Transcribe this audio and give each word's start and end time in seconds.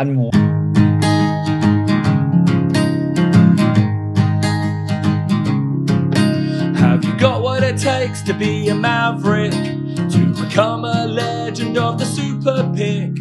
and 0.00 0.34
Have 6.78 7.04
you 7.04 7.14
got 7.18 7.42
what 7.42 7.62
it 7.62 7.76
takes 7.76 8.22
to 8.22 8.32
be 8.32 8.68
a 8.68 8.74
maverick? 8.74 9.52
To 9.52 10.34
become 10.42 10.86
a 10.86 11.06
legend 11.06 11.76
of 11.76 11.98
the 11.98 12.06
super 12.06 12.72
pick? 12.74 13.14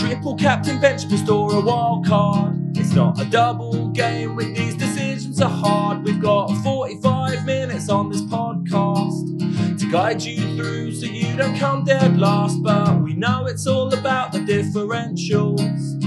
Triple 0.00 0.36
captain, 0.36 0.80
bench 0.80 1.06
boost, 1.08 1.28
or 1.28 1.54
a 1.54 1.60
wild 1.60 2.06
card? 2.06 2.76
It's 2.78 2.92
not 2.92 3.20
a 3.20 3.26
double 3.26 3.88
game 3.90 4.36
when 4.36 4.54
these 4.54 4.74
decisions 4.74 5.40
are 5.42 5.50
hard. 5.50 6.02
We've 6.02 6.20
got 6.20 6.48
45 6.62 7.44
minutes 7.44 7.90
on 7.90 8.10
this 8.10 8.22
podcast 8.22 9.78
to 9.78 9.90
guide 9.90 10.22
you 10.22 10.56
through 10.56 10.92
so 10.92 11.06
you 11.06 11.36
don't 11.36 11.56
come 11.58 11.84
dead 11.84 12.18
last. 12.18 12.62
But 12.62 13.02
we 13.02 13.14
know 13.14 13.46
it's 13.46 13.66
all 13.66 13.92
about 13.92 14.32
the 14.32 14.38
differentials. 14.38 16.05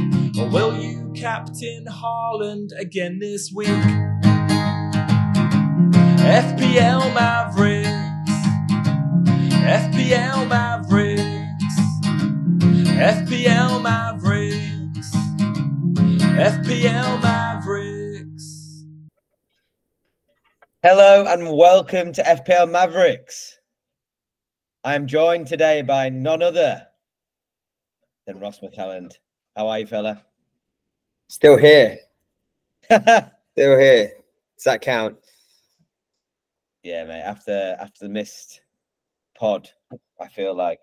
Will 0.51 0.81
you 0.81 1.11
captain 1.15 1.85
Haaland 1.85 2.69
again 2.79 3.19
this 3.19 3.51
week? 3.53 3.67
FPL 6.25 7.13
Mavericks. 7.13 7.89
FPL 9.61 10.47
Mavericks. 10.47 11.23
FPL 12.97 13.83
Mavericks. 13.83 15.11
FPL 16.17 17.21
Mavericks. 17.21 18.85
hello 20.81 21.25
and 21.27 21.55
welcome 21.55 22.11
to 22.11 22.23
FPL 22.23 22.71
Mavericks. 22.71 23.59
I 24.83 24.95
am 24.95 25.05
joined 25.05 25.45
today 25.45 25.83
by 25.83 26.09
none 26.09 26.41
other 26.41 26.87
than 28.25 28.39
Ross 28.39 28.61
McCalland. 28.61 29.11
How 29.55 29.67
are 29.67 29.77
you, 29.77 29.85
fella? 29.85 30.25
Still 31.29 31.57
here. 31.57 31.99
Still 32.91 33.77
here. 33.77 34.11
Does 34.57 34.63
that 34.65 34.81
count? 34.81 35.15
yeah, 36.83 37.03
mate. 37.05 37.21
After 37.21 37.77
after 37.79 38.05
the 38.05 38.09
missed 38.09 38.61
pod, 39.37 39.69
I 40.19 40.27
feel 40.27 40.55
like 40.55 40.81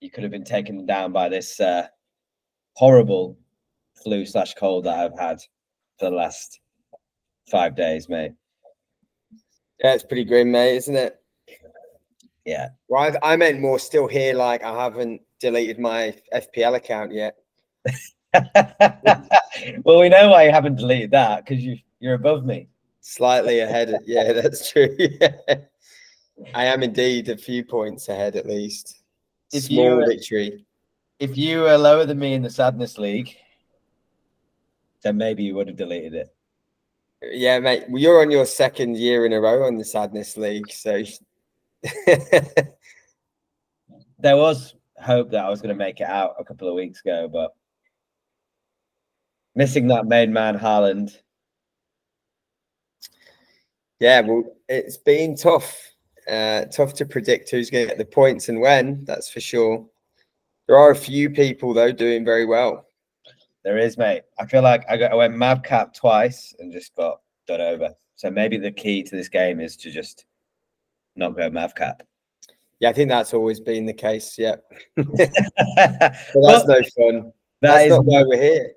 you 0.00 0.10
could 0.10 0.22
have 0.22 0.32
been 0.32 0.44
taken 0.44 0.86
down 0.86 1.12
by 1.12 1.28
this 1.28 1.60
uh, 1.60 1.86
horrible 2.74 3.36
flu 4.02 4.24
slash 4.24 4.54
cold 4.54 4.84
that 4.84 4.98
I've 4.98 5.18
had 5.18 5.40
for 5.98 6.08
the 6.08 6.16
last 6.16 6.60
five 7.50 7.76
days, 7.76 8.08
mate. 8.08 8.32
Yeah, 9.84 9.92
it's 9.92 10.04
pretty 10.04 10.24
grim, 10.24 10.50
mate, 10.50 10.76
isn't 10.76 10.96
it? 10.96 11.20
Yeah, 12.46 12.68
Well, 12.88 13.02
I've, 13.02 13.16
I 13.22 13.36
meant 13.36 13.60
more 13.60 13.78
still 13.78 14.08
here, 14.08 14.32
like 14.32 14.62
I 14.64 14.84
haven't 14.84 15.20
deleted 15.38 15.78
my 15.78 16.14
FPL 16.32 16.76
account 16.76 17.12
yet. 17.12 17.36
well, 19.84 19.98
we 20.00 20.08
know 20.08 20.28
why 20.30 20.44
you 20.44 20.50
haven't 20.52 20.76
deleted 20.76 21.10
that 21.12 21.44
because 21.44 21.62
you 21.64 21.78
you're 22.00 22.14
above 22.14 22.44
me. 22.44 22.68
Slightly 23.00 23.60
ahead. 23.60 23.90
of- 23.90 24.02
yeah, 24.06 24.32
that's 24.40 24.70
true. 24.70 24.94
Yeah. 24.98 25.32
I 26.54 26.66
am 26.66 26.82
indeed 26.82 27.28
a 27.28 27.36
few 27.36 27.64
points 27.64 28.08
ahead 28.08 28.36
at 28.36 28.46
least. 28.46 29.02
If 29.52 29.64
Small 29.64 30.00
you- 30.00 30.06
victory. 30.06 30.64
If 31.18 31.36
you 31.36 31.62
were 31.62 31.76
lower 31.76 32.06
than 32.06 32.18
me 32.20 32.34
in 32.34 32.42
the 32.42 32.50
sadness 32.50 32.96
league, 32.96 33.34
then 35.02 35.16
maybe 35.16 35.42
you 35.42 35.56
would 35.56 35.66
have 35.66 35.76
deleted 35.76 36.14
it. 36.14 36.32
Yeah, 37.22 37.58
mate. 37.58 37.84
Well, 37.88 38.00
you're 38.00 38.20
on 38.22 38.30
your 38.30 38.46
second 38.46 38.96
year 38.96 39.26
in 39.26 39.32
a 39.32 39.40
row 39.40 39.64
on 39.66 39.76
the 39.76 39.84
Sadness 39.84 40.36
League, 40.36 40.70
so 40.70 41.02
There 44.20 44.36
was 44.36 44.74
hope 45.02 45.30
that 45.30 45.44
I 45.44 45.48
was 45.48 45.60
going 45.60 45.74
to 45.74 45.78
make 45.78 46.00
it 46.00 46.08
out 46.08 46.36
a 46.38 46.44
couple 46.44 46.68
of 46.68 46.74
weeks 46.76 47.00
ago, 47.00 47.28
but 47.28 47.52
missing 49.58 49.88
that 49.88 50.06
main 50.06 50.32
man, 50.32 50.56
Haaland. 50.56 51.10
yeah, 53.98 54.20
well, 54.20 54.44
it's 54.68 54.96
been 54.96 55.36
tough. 55.36 55.84
Uh, 56.30 56.66
tough 56.66 56.92
to 56.94 57.04
predict 57.06 57.50
who's 57.50 57.70
going 57.70 57.84
to 57.84 57.88
get 57.88 57.98
the 57.98 58.04
points 58.04 58.48
and 58.50 58.60
when. 58.60 59.02
That's 59.04 59.30
for 59.30 59.40
sure. 59.40 59.84
There 60.66 60.76
are 60.76 60.90
a 60.90 60.94
few 60.96 61.28
people 61.30 61.72
though 61.74 61.90
doing 61.90 62.24
very 62.24 62.44
well. 62.46 62.86
There 63.64 63.78
is, 63.78 63.96
mate. 63.98 64.22
I 64.38 64.46
feel 64.46 64.62
like 64.62 64.84
I 64.88 64.96
got 64.96 65.10
I 65.10 65.14
went 65.16 65.34
Mavcap 65.34 65.94
twice 65.94 66.54
and 66.58 66.70
just 66.72 66.94
got 66.94 67.20
done 67.48 67.60
over. 67.62 67.92
So 68.16 68.30
maybe 68.30 68.58
the 68.58 68.70
key 68.70 69.02
to 69.02 69.16
this 69.16 69.28
game 69.28 69.58
is 69.60 69.74
to 69.78 69.90
just 69.90 70.26
not 71.16 71.34
go 71.36 71.50
Mavcap. 71.50 72.00
Yeah, 72.78 72.90
I 72.90 72.92
think 72.92 73.08
that's 73.08 73.34
always 73.34 73.58
been 73.58 73.86
the 73.86 73.94
case. 73.94 74.36
Yeah, 74.38 74.56
but 74.96 75.06
Well, 76.34 76.52
that's 76.52 76.66
no 76.68 76.80
fun. 76.96 77.32
that 77.62 77.72
That's 77.72 77.84
is 77.84 77.90
not 77.90 78.04
why 78.04 78.22
we're 78.22 78.40
here. 78.40 78.72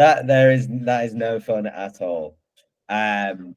That 0.00 0.26
there 0.26 0.50
is 0.50 0.66
that 0.70 1.04
is 1.04 1.14
no 1.14 1.38
fun 1.38 1.66
at 1.66 2.00
all. 2.00 2.38
Um, 2.88 3.54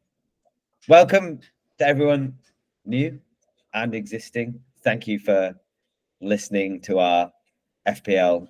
welcome 0.90 1.40
to 1.78 1.88
everyone 1.88 2.34
new 2.84 3.18
and 3.74 3.96
existing. 3.96 4.60
Thank 4.84 5.08
you 5.08 5.20
for 5.20 5.56
listening 6.20 6.82
to 6.82 7.00
our 7.00 7.32
FPL. 7.88 8.50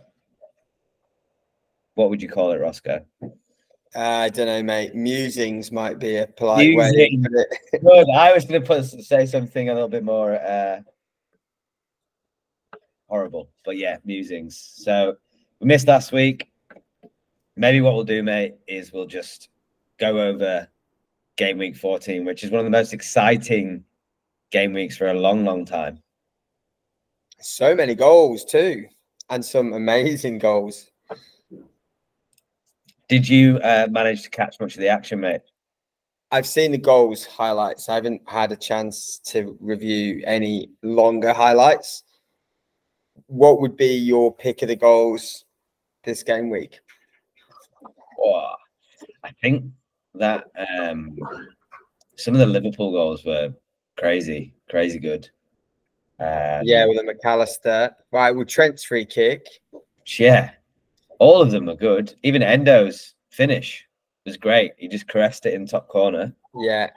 What 1.93 2.09
would 2.09 2.19
you 2.19 2.27
call 2.27 2.51
it, 2.53 2.61
Roscoe? 2.61 3.05
Uh, 3.21 3.99
I 3.99 4.29
don't 4.29 4.47
know, 4.47 4.63
mate. 4.63 4.95
Musings 4.95 5.71
might 5.71 5.99
be 5.99 6.17
a 6.17 6.25
polite 6.25 6.75
way. 6.75 6.89
Musing. 6.89 7.23
To 7.25 7.45
it. 7.73 7.81
Good. 7.83 8.07
I 8.09 8.33
was 8.33 8.45
going 8.45 8.59
to 8.59 8.67
put 8.67 8.85
say 8.85 9.27
something 9.27 9.69
a 9.69 9.73
little 9.75 9.87
bit 9.87 10.03
more 10.03 10.33
uh, 10.33 10.79
horrible, 13.07 13.51
but 13.63 13.77
yeah, 13.77 13.97
musings. 14.03 14.57
So 14.77 15.15
we 15.59 15.67
missed 15.67 15.87
last 15.87 16.11
week. 16.11 16.49
Maybe 17.55 17.81
what 17.81 17.93
we'll 17.93 18.03
do, 18.03 18.23
mate, 18.23 18.55
is 18.67 18.91
we'll 18.91 19.05
just 19.05 19.49
go 19.99 20.19
over 20.19 20.67
game 21.37 21.57
week 21.57 21.75
14, 21.75 22.25
which 22.25 22.43
is 22.43 22.51
one 22.51 22.59
of 22.59 22.65
the 22.65 22.71
most 22.71 22.93
exciting 22.93 23.83
game 24.51 24.73
weeks 24.73 24.97
for 24.97 25.07
a 25.07 25.13
long, 25.13 25.45
long 25.45 25.65
time. 25.65 26.01
So 27.39 27.75
many 27.75 27.95
goals 27.95 28.45
too, 28.45 28.85
and 29.29 29.43
some 29.43 29.73
amazing 29.73 30.39
goals. 30.39 30.89
Did 33.09 33.27
you 33.27 33.57
uh, 33.57 33.87
manage 33.91 34.23
to 34.23 34.29
catch 34.29 34.59
much 34.59 34.75
of 34.75 34.81
the 34.81 34.87
action, 34.87 35.19
mate? 35.19 35.41
I've 36.31 36.47
seen 36.47 36.71
the 36.71 36.79
goals 36.79 37.25
highlights. 37.25 37.89
I 37.89 37.95
haven't 37.95 38.21
had 38.25 38.51
a 38.51 38.55
chance 38.55 39.19
to 39.25 39.55
review 39.59 40.23
any 40.25 40.69
longer 40.81 41.31
highlights. 41.31 42.03
What 43.27 43.61
would 43.61 43.77
be 43.77 43.93
your 43.93 44.33
pick 44.33 44.63
of 44.63 44.69
the 44.69 44.75
goals 44.75 45.45
this 46.03 46.23
game 46.23 46.49
week? 46.49 46.79
Oh, 48.23 48.53
I 49.23 49.31
think 49.41 49.65
that 50.15 50.45
um, 50.79 51.17
some 52.15 52.33
of 52.33 52.39
the 52.39 52.45
Liverpool 52.45 52.91
goals 52.91 53.25
were 53.25 53.53
crazy, 53.97 54.53
crazy 54.69 54.99
good. 54.99 55.29
Um, 56.19 56.61
Yeah, 56.63 56.85
with 56.85 56.97
the 56.97 57.03
Mac 57.03 57.17
Allister. 57.23 57.95
Right, 58.11 58.31
well, 58.31 58.45
Trent's 58.45 58.83
free 58.83 59.05
kick. 59.05 59.45
Yeah, 60.17 60.51
all 61.19 61.41
of 61.41 61.51
them 61.51 61.65
were 61.65 61.75
good. 61.75 62.13
Even 62.23 62.41
Endo's 62.41 63.15
finish 63.29 63.85
was 64.25 64.37
great. 64.37 64.73
He 64.77 64.87
just 64.87 65.07
caressed 65.07 65.45
it 65.45 65.53
in 65.53 65.65
top 65.65 65.87
corner. 65.87 66.33
Yeah, 66.55 66.89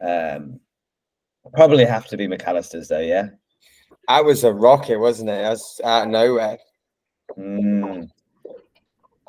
Um, 0.00 0.60
probably 1.54 1.84
have 1.84 2.06
to 2.08 2.16
be 2.16 2.28
Mac 2.28 2.46
Allister's 2.46 2.88
though. 2.88 3.00
Yeah. 3.00 3.30
that 4.08 4.24
was 4.24 4.44
a 4.44 4.52
rocket, 4.52 4.98
wasn't 4.98 5.30
it? 5.30 5.42
That 5.42 5.50
was 5.50 5.80
out 5.82 6.04
of 6.04 6.08
nowhere. 6.10 6.58
Mm, 7.38 8.10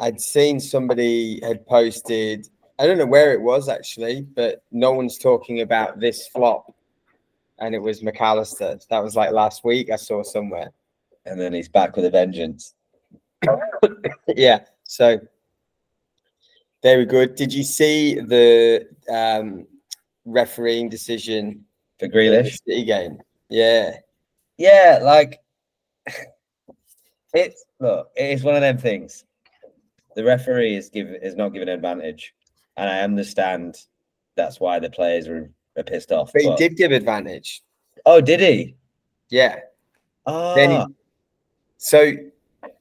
I'd 0.02 0.20
seen 0.20 0.60
somebody 0.60 1.40
had 1.44 1.66
posted, 1.68 2.50
I 2.80 2.88
don't 2.88 2.98
know 2.98 3.06
where 3.06 3.34
it 3.34 3.42
was 3.42 3.70
actually, 3.70 4.24
but 4.24 4.64
no 4.72 4.94
one's 4.94 5.20
talking 5.20 5.62
about 5.62 6.00
this 6.00 6.28
flop. 6.28 6.74
And 7.60 7.76
it 7.76 7.80
was 7.80 8.02
Mac 8.02 8.20
Allister. 8.20 8.80
That 8.90 9.04
was 9.04 9.16
like 9.16 9.32
last 9.32 9.64
week, 9.64 9.92
I 9.92 9.98
saw 9.98 10.24
somewhere. 10.24 10.72
and 11.28 11.40
then 11.40 11.54
he's 11.54 11.70
back 11.70 11.96
with 11.96 12.06
a 12.06 12.10
vengeance. 12.10 12.74
yeah, 14.28 14.62
so 14.86 15.20
very 16.82 17.06
good. 17.06 17.36
Did 17.36 17.54
you 17.54 17.64
see 17.64 18.16
the 18.16 18.88
um, 19.08 19.68
refereeing 20.26 20.90
decision 20.90 21.64
For 22.00 22.08
Grealish. 22.08 22.60
City 22.66 22.86
game? 22.86 23.20
Yeah, 23.50 23.98
Yeah, 24.58 25.00
like 25.04 25.42
it's 27.36 27.66
look, 27.80 28.10
it's 28.16 28.42
one 28.44 28.56
of 28.56 28.62
them 28.62 28.80
things. 28.80 29.26
The 30.16 30.24
referee 30.24 30.76
is 30.76 30.90
give 30.90 31.08
is 31.10 31.36
not 31.36 31.50
given 31.50 31.70
an 31.70 31.76
advantage, 31.76 32.34
and 32.78 32.90
I 32.90 33.02
understand 33.02 33.76
that's 34.36 34.60
why 34.60 34.80
the 34.80 34.90
players 34.90 35.28
are, 35.28 35.50
are 35.78 35.84
pissed 35.84 36.12
off. 36.12 36.32
but 36.34 36.42
he 36.42 36.54
did 36.56 36.78
give 36.78 36.92
advantage. 36.92 37.62
Oh, 38.06 38.22
did 38.22 38.40
he? 38.40 38.76
Yeah. 39.30 39.60
Oh, 40.26 40.56
Then 40.56 40.72
he, 40.72 40.86
so 41.78 42.02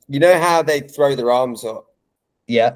you 0.09 0.19
know 0.21 0.39
how 0.41 0.63
they 0.63 0.81
throw 0.81 1.15
their 1.15 1.31
arms 1.31 1.65
up? 1.65 1.87
yeah. 2.47 2.73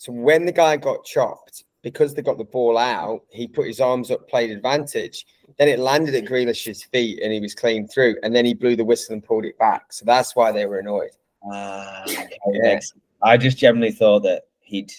So 0.00 0.12
when 0.12 0.44
the 0.46 0.52
guy 0.52 0.76
got 0.76 1.04
chopped, 1.04 1.64
because 1.82 2.14
they 2.14 2.22
got 2.22 2.38
the 2.38 2.44
ball 2.44 2.78
out, 2.78 3.24
he 3.30 3.48
put 3.48 3.66
his 3.66 3.80
arms 3.80 4.10
up, 4.12 4.28
played 4.28 4.50
advantage. 4.50 5.26
Then 5.58 5.66
it 5.68 5.80
landed 5.80 6.14
at 6.14 6.24
Grealish's 6.24 6.84
feet 6.84 7.20
and 7.20 7.32
he 7.32 7.40
was 7.40 7.52
clean 7.54 7.88
through. 7.88 8.14
And 8.22 8.34
then 8.34 8.44
he 8.44 8.54
blew 8.54 8.76
the 8.76 8.84
whistle 8.84 9.14
and 9.14 9.24
pulled 9.24 9.44
it 9.44 9.58
back. 9.58 9.92
So 9.92 10.04
that's 10.04 10.36
why 10.36 10.52
they 10.52 10.66
were 10.66 10.78
annoyed. 10.78 11.10
Ah, 11.50 12.04
Yeah. 12.52 12.78
I 13.22 13.36
just 13.36 13.58
generally 13.58 13.92
thought 13.92 14.20
that 14.20 14.44
he'd. 14.60 14.92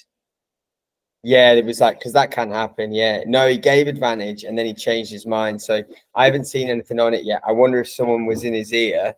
Yeah, 1.21 1.51
it 1.51 1.66
was 1.66 1.81
like 1.81 2.00
because 2.00 2.13
that 2.13 2.31
can 2.31 2.51
happen. 2.51 2.94
Yeah, 2.94 3.24
no, 3.27 3.48
he 3.48 3.57
gave 3.57 3.88
advantage 3.88 4.44
and 4.44 4.57
then 4.57 4.66
he 4.66 4.74
changed 4.74 5.12
his 5.12 5.25
mind. 5.25 5.62
So 5.62 5.83
I 6.16 6.25
haven't 6.25 6.45
seen 6.45 6.69
anything 6.69 7.00
on 7.00 7.13
it 7.13 7.25
yet. 7.25 7.42
I 7.45 7.51
wonder 7.51 7.80
if 7.81 7.89
someone 7.89 8.25
was 8.25 8.44
in 8.44 8.54
his 8.54 8.74
ear 8.74 9.13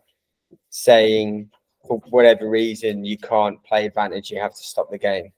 saying, 0.70 1.50
for 1.86 1.98
whatever 2.10 2.48
reason, 2.48 3.04
you 3.04 3.18
can't 3.18 3.62
play 3.64 3.86
advantage. 3.86 4.30
You 4.30 4.40
have 4.40 4.54
to 4.54 4.62
stop 4.62 4.90
the 4.90 4.98
game. 4.98 5.32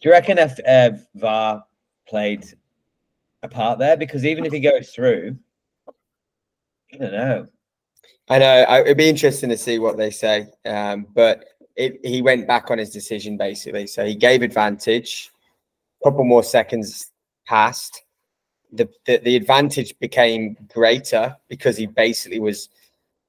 Do 0.00 0.08
you 0.08 0.12
reckon 0.12 0.38
if 0.38 0.58
uh, 0.66 0.96
VAR 1.14 1.64
played 2.06 2.44
a 3.42 3.48
part 3.48 3.78
there? 3.78 3.96
Because 3.96 4.24
even 4.24 4.44
if 4.44 4.52
he 4.52 4.60
goes 4.60 4.90
through, 4.90 5.36
I 6.92 6.96
don't 6.96 7.12
know. 7.12 7.46
I 8.28 8.38
know 8.38 8.64
it'd 8.80 8.96
be 8.96 9.08
interesting 9.08 9.50
to 9.50 9.58
see 9.58 9.78
what 9.78 9.96
they 9.96 10.10
say. 10.10 10.46
Um, 10.64 11.06
but 11.14 11.44
it, 11.76 12.00
he 12.04 12.22
went 12.22 12.46
back 12.46 12.70
on 12.70 12.78
his 12.78 12.90
decision 12.90 13.36
basically. 13.36 13.86
So 13.86 14.04
he 14.04 14.14
gave 14.14 14.42
advantage. 14.42 15.30
A 16.00 16.10
couple 16.10 16.24
more 16.24 16.42
seconds 16.42 17.10
passed. 17.46 18.02
The, 18.72 18.88
the 19.06 19.18
the 19.18 19.36
advantage 19.36 19.98
became 20.00 20.56
greater 20.72 21.36
because 21.48 21.76
he 21.76 21.86
basically 21.86 22.40
was 22.40 22.68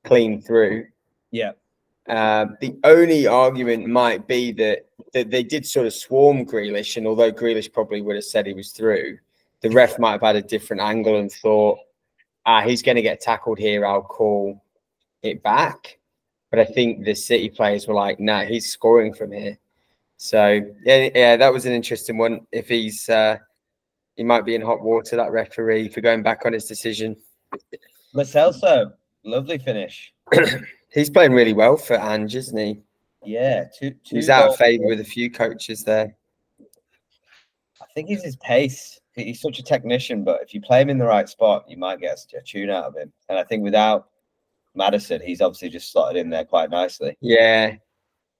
clean 0.03 0.42
through. 0.42 0.88
Yeah. 1.31 1.51
Um, 2.07 2.57
the 2.62 2.75
only 2.83 3.25
argument 3.25 3.88
might 3.88 4.27
be 4.27 4.51
that, 4.53 4.86
that 5.13 5.31
they 5.31 5.44
did 5.44 5.65
sort 5.65 5.88
of 5.88 5.94
swarm 5.94 6.45
Grealish, 6.45 6.97
and 6.97 7.07
although 7.07 7.31
Grealish 7.31 7.74
probably 7.74 8.01
would 8.01 8.15
have 8.15 8.24
said 8.24 8.45
he 8.45 8.53
was 8.53 8.71
through, 8.71 9.18
the 9.62 9.71
ref 9.71 9.97
might 9.97 10.12
have 10.12 10.21
had 10.21 10.36
a 10.36 10.42
different 10.42 10.83
angle 10.83 11.18
and 11.19 11.31
thought, 11.31 11.80
ah, 12.45 12.62
he's 12.62 12.83
going 12.83 12.95
to 12.95 13.01
get 13.01 13.21
tackled 13.21 13.57
here. 13.57 13.86
I'll 13.86 14.03
call 14.03 14.62
it 15.24 15.42
back. 15.42 15.97
But 16.56 16.69
I 16.69 16.72
think 16.72 17.04
the 17.04 17.13
City 17.13 17.50
players 17.50 17.86
were 17.86 17.94
like, 17.94 18.18
no, 18.18 18.46
he's 18.46 18.72
scoring 18.72 19.13
from 19.13 19.34
here. 19.34 19.57
So 20.16 20.62
yeah, 20.86 21.10
yeah, 21.13 21.36
that 21.36 21.52
was 21.52 21.66
an 21.66 21.74
interesting 21.74 22.18
one. 22.18 22.48
If 22.54 22.69
he's 22.69 23.10
uh, 23.10 23.40
he 24.16 24.24
might 24.24 24.46
be 24.46 24.56
in 24.56 24.62
hot 24.62 24.81
water, 24.81 25.18
that 25.18 25.34
referee, 25.34 25.90
for 25.90 26.00
going 26.00 26.24
back 26.24 26.46
on 26.46 26.54
his 26.54 26.63
decision. 26.63 27.18
Lo 28.13 28.24
Celso, 28.24 28.94
lovely 29.25 29.57
finish. 29.57 30.13
He's 30.94 31.10
playing 31.10 31.34
really 31.34 31.52
well 31.52 31.75
for 31.75 31.98
Ange, 31.98 32.36
isn't 32.36 32.57
he? 32.57 32.81
Yeah, 33.25 33.66
two, 33.78 33.92
two 34.06 34.16
He's 34.16 34.30
out 34.30 34.48
of 34.48 34.56
favour 34.56 34.86
with 34.86 35.02
a 35.02 35.04
few 35.04 35.30
coaches 35.30 35.84
there. 35.84 36.16
I 37.81 37.86
think 37.94 38.07
he's 38.07 38.24
his 38.24 38.38
pace. 38.38 39.02
He's 39.13 39.42
such 39.42 39.60
a 39.60 39.63
technician, 39.63 40.24
but 40.24 40.42
if 40.42 40.54
you 40.54 40.62
play 40.62 40.81
him 40.81 40.90
in 40.90 40.98
the 40.98 41.06
right 41.06 41.28
spot, 41.28 41.66
you 41.68 41.75
might 41.75 42.00
get 42.00 42.18
a 42.34 42.42
tune 42.42 42.69
out 42.69 42.86
of 42.86 42.96
him. 42.96 43.12
And 43.28 43.38
I 43.38 43.44
think 43.44 43.62
without 43.62 44.07
Maddison, 44.75 45.22
he's 45.22 45.42
obviously 45.42 45.69
just 45.69 45.92
slotted 45.92 46.18
in 46.18 46.30
there 46.30 46.45
quite 46.45 46.69
nicely. 46.69 47.18
Yeah. 47.22 47.75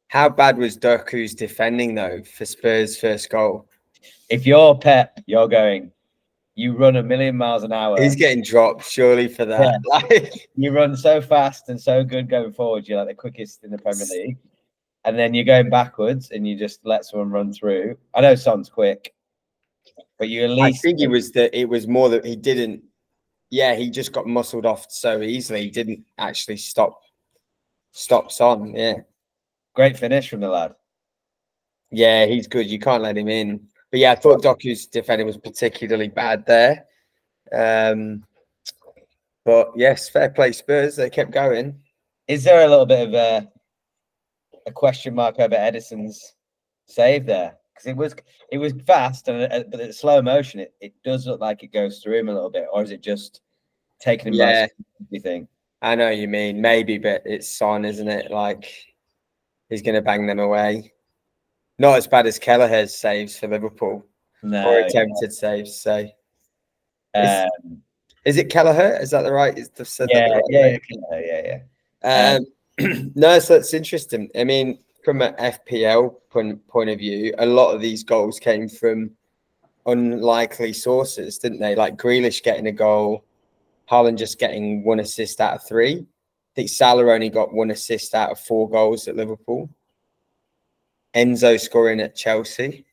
How 0.08 0.30
bad 0.30 0.58
was 0.58 0.78
Doku's 0.78 1.34
defending 1.34 1.96
though 1.96 2.22
for 2.24 2.46
Spurs' 2.46 2.98
first 2.98 3.30
goal? 3.30 3.68
If 4.30 4.46
you're 4.46 4.76
Pep, 4.76 5.20
you're 5.26 5.48
going. 5.48 5.92
You 6.58 6.78
run 6.78 6.96
a 6.96 7.04
million 7.04 7.36
miles 7.36 7.64
an 7.64 7.74
hour. 7.74 8.02
He's 8.02 8.16
getting 8.16 8.42
dropped 8.42 8.90
surely 8.90 9.28
for 9.28 9.44
that. 9.46 9.82
Like, 9.90 10.50
you 10.56 10.72
run 10.72 10.96
so 10.96 11.22
fast 11.22 11.68
and 11.68 11.80
so 11.80 12.02
good 12.04 12.30
going 12.30 12.54
forward. 12.54 12.88
You're 12.88 13.00
like 13.00 13.10
the 13.10 13.14
quickest 13.14 13.66
in 13.66 13.72
the 13.72 13.78
Premier 13.78 14.06
League. 14.10 14.38
And 15.04 15.20
then 15.20 15.34
you're 15.34 15.44
going 15.44 15.70
backwards 15.70 16.32
and 16.32 16.48
you 16.48 16.58
just 16.58 16.80
let 16.86 17.04
someone 17.04 17.30
run 17.30 17.52
through. 17.52 17.98
I 18.14 18.22
know 18.22 18.36
Son's 18.36 18.70
quick, 18.70 19.14
but 20.18 20.30
you 20.30 20.46
at 20.46 20.50
least. 20.52 20.62
I 20.64 20.72
think 20.72 21.02
it 21.02 21.08
was 21.08 21.32
that 21.34 21.54
it 21.58 21.68
was 21.68 21.88
more 21.88 22.10
that 22.10 22.26
he 22.26 22.36
didn't. 22.36 22.82
Yeah, 23.50 23.76
he 23.76 23.90
just 23.90 24.12
got 24.12 24.28
muscled 24.28 24.66
off 24.66 24.88
so 24.90 25.22
easily. 25.22 25.64
He 25.64 25.70
didn't 25.70 26.06
actually 26.18 26.58
stop. 26.58 27.02
Stops 27.92 28.42
on. 28.42 28.76
Yeah, 28.76 29.02
great 29.74 29.98
finish 29.98 30.30
from 30.30 30.42
the 30.42 30.50
lad. 30.50 30.76
yeah, 31.92 32.26
he's 32.26 32.48
good. 32.48 32.68
You 32.68 32.80
can't 32.80 33.04
let 33.04 33.18
him 33.18 33.30
in. 33.30 33.68
But 33.92 34.00
yeah, 34.00 34.12
I 34.12 34.16
thought 34.16 34.44
Doku's 34.44 34.88
defending 34.88 35.28
was 35.28 35.38
particularly 35.38 36.10
bad 36.10 36.46
there. 36.46 36.86
Um, 37.54 38.24
but 39.46 39.72
yes, 39.76 40.10
fair 40.10 40.30
play 40.30 40.52
Spurs. 40.52 40.96
They 40.96 41.10
kept 41.10 41.32
going. 41.32 41.80
Is 42.28 42.44
there 42.44 42.66
a 42.66 42.70
little 42.70 42.88
bit 42.88 43.08
of 43.08 43.14
a, 43.14 43.48
a 44.66 44.72
question 44.72 45.14
mark 45.16 45.40
over 45.40 45.56
Ederson's 45.56 46.34
save 46.88 47.26
there? 47.26 47.56
Because 47.76 47.88
it 47.88 47.98
was 47.98 48.16
it 48.52 48.58
was 48.58 48.74
fast 48.88 49.28
and 49.28 49.52
uh, 49.52 49.64
but 49.70 49.82
it's 49.82 50.00
slow 50.00 50.22
motion. 50.22 50.62
It, 50.62 50.74
it 50.80 50.94
does 51.04 51.28
look 51.28 51.42
like 51.42 51.62
it 51.62 51.74
goes 51.74 52.00
through 52.00 52.20
him 52.20 52.30
a 52.30 52.34
little 52.34 52.50
bit, 52.50 52.68
or 52.72 52.82
is 52.82 52.92
it 52.92 53.02
just 53.02 53.42
taking 54.00 54.30
him? 54.30 54.40
by 54.40 54.52
Yeah. 54.52 54.66
surprise, 54.68 55.08
you 55.10 55.20
think? 55.20 55.50
I 55.82 55.96
know 55.96 56.10
you 56.10 56.28
mean 56.28 56.62
maybe, 56.62 56.98
but 56.98 57.22
it's 57.26 57.50
Son, 57.50 57.84
isn't 57.86 58.08
it? 58.08 58.32
Like 58.32 58.72
he's 59.70 59.82
going 59.82 59.96
to 59.96 60.02
bang 60.02 60.26
them 60.26 60.40
away. 60.40 60.94
Not 61.78 61.98
as 61.98 62.08
bad 62.08 62.26
as 62.26 62.40
Kelleher's 62.40 62.96
saves 62.96 63.38
for 63.38 63.50
Liverpool 63.50 64.06
or 64.42 64.50
No. 64.50 64.78
attempted 64.78 65.34
saves. 65.34 65.76
So 65.82 66.08
Um, 67.14 67.82
is 68.24 68.38
it 68.38 68.50
Kelleher? 68.50 68.98
Is 69.02 69.12
that 69.12 69.22
the 69.24 69.32
right? 69.32 69.58
Is 69.58 69.70
the, 69.70 69.84
that 69.84 70.08
the 70.08 70.14
yeah, 70.14 70.28
right 70.30 70.44
yeah, 70.50 70.78
yeah, 71.12 71.20
yeah, 71.44 71.60
yeah. 72.04 72.40
Um, 72.80 73.12
no, 73.16 73.40
so 73.40 73.56
it's 73.56 73.74
interesting. 73.74 74.30
I 74.36 74.44
mean, 74.44 74.80
from 75.06 75.22
an 75.22 75.36
FPL 75.36 76.16
point, 76.32 76.68
point 76.68 76.90
of 76.90 76.98
view, 76.98 77.34
a 77.38 77.46
lot 77.46 77.74
of 77.74 77.80
these 77.80 78.04
goals 78.04 78.40
came 78.40 78.68
from 78.68 79.12
unlikely 79.86 80.74
sources, 80.74 81.38
didn't 81.38 81.60
they? 81.60 81.76
Like 81.76 81.96
Grealish 81.96 82.42
getting 82.42 82.66
a 82.68 82.72
goal, 82.72 83.24
Haaland 83.90 84.18
just 84.18 84.40
getting 84.40 84.84
one 84.84 85.00
assist 85.00 85.40
out 85.40 85.54
of 85.54 85.64
three. 85.64 86.00
I 86.00 86.54
think 86.56 86.70
Salah 86.70 87.14
only 87.14 87.30
got 87.30 87.54
one 87.54 87.70
assist 87.70 88.16
out 88.16 88.32
of 88.32 88.40
four 88.40 88.68
goals 88.68 89.08
at 89.08 89.16
Liverpool. 89.16 89.70
Enzo 91.16 91.60
scoring 91.60 92.02
at 92.02 92.16
Chelsea. 92.16 92.84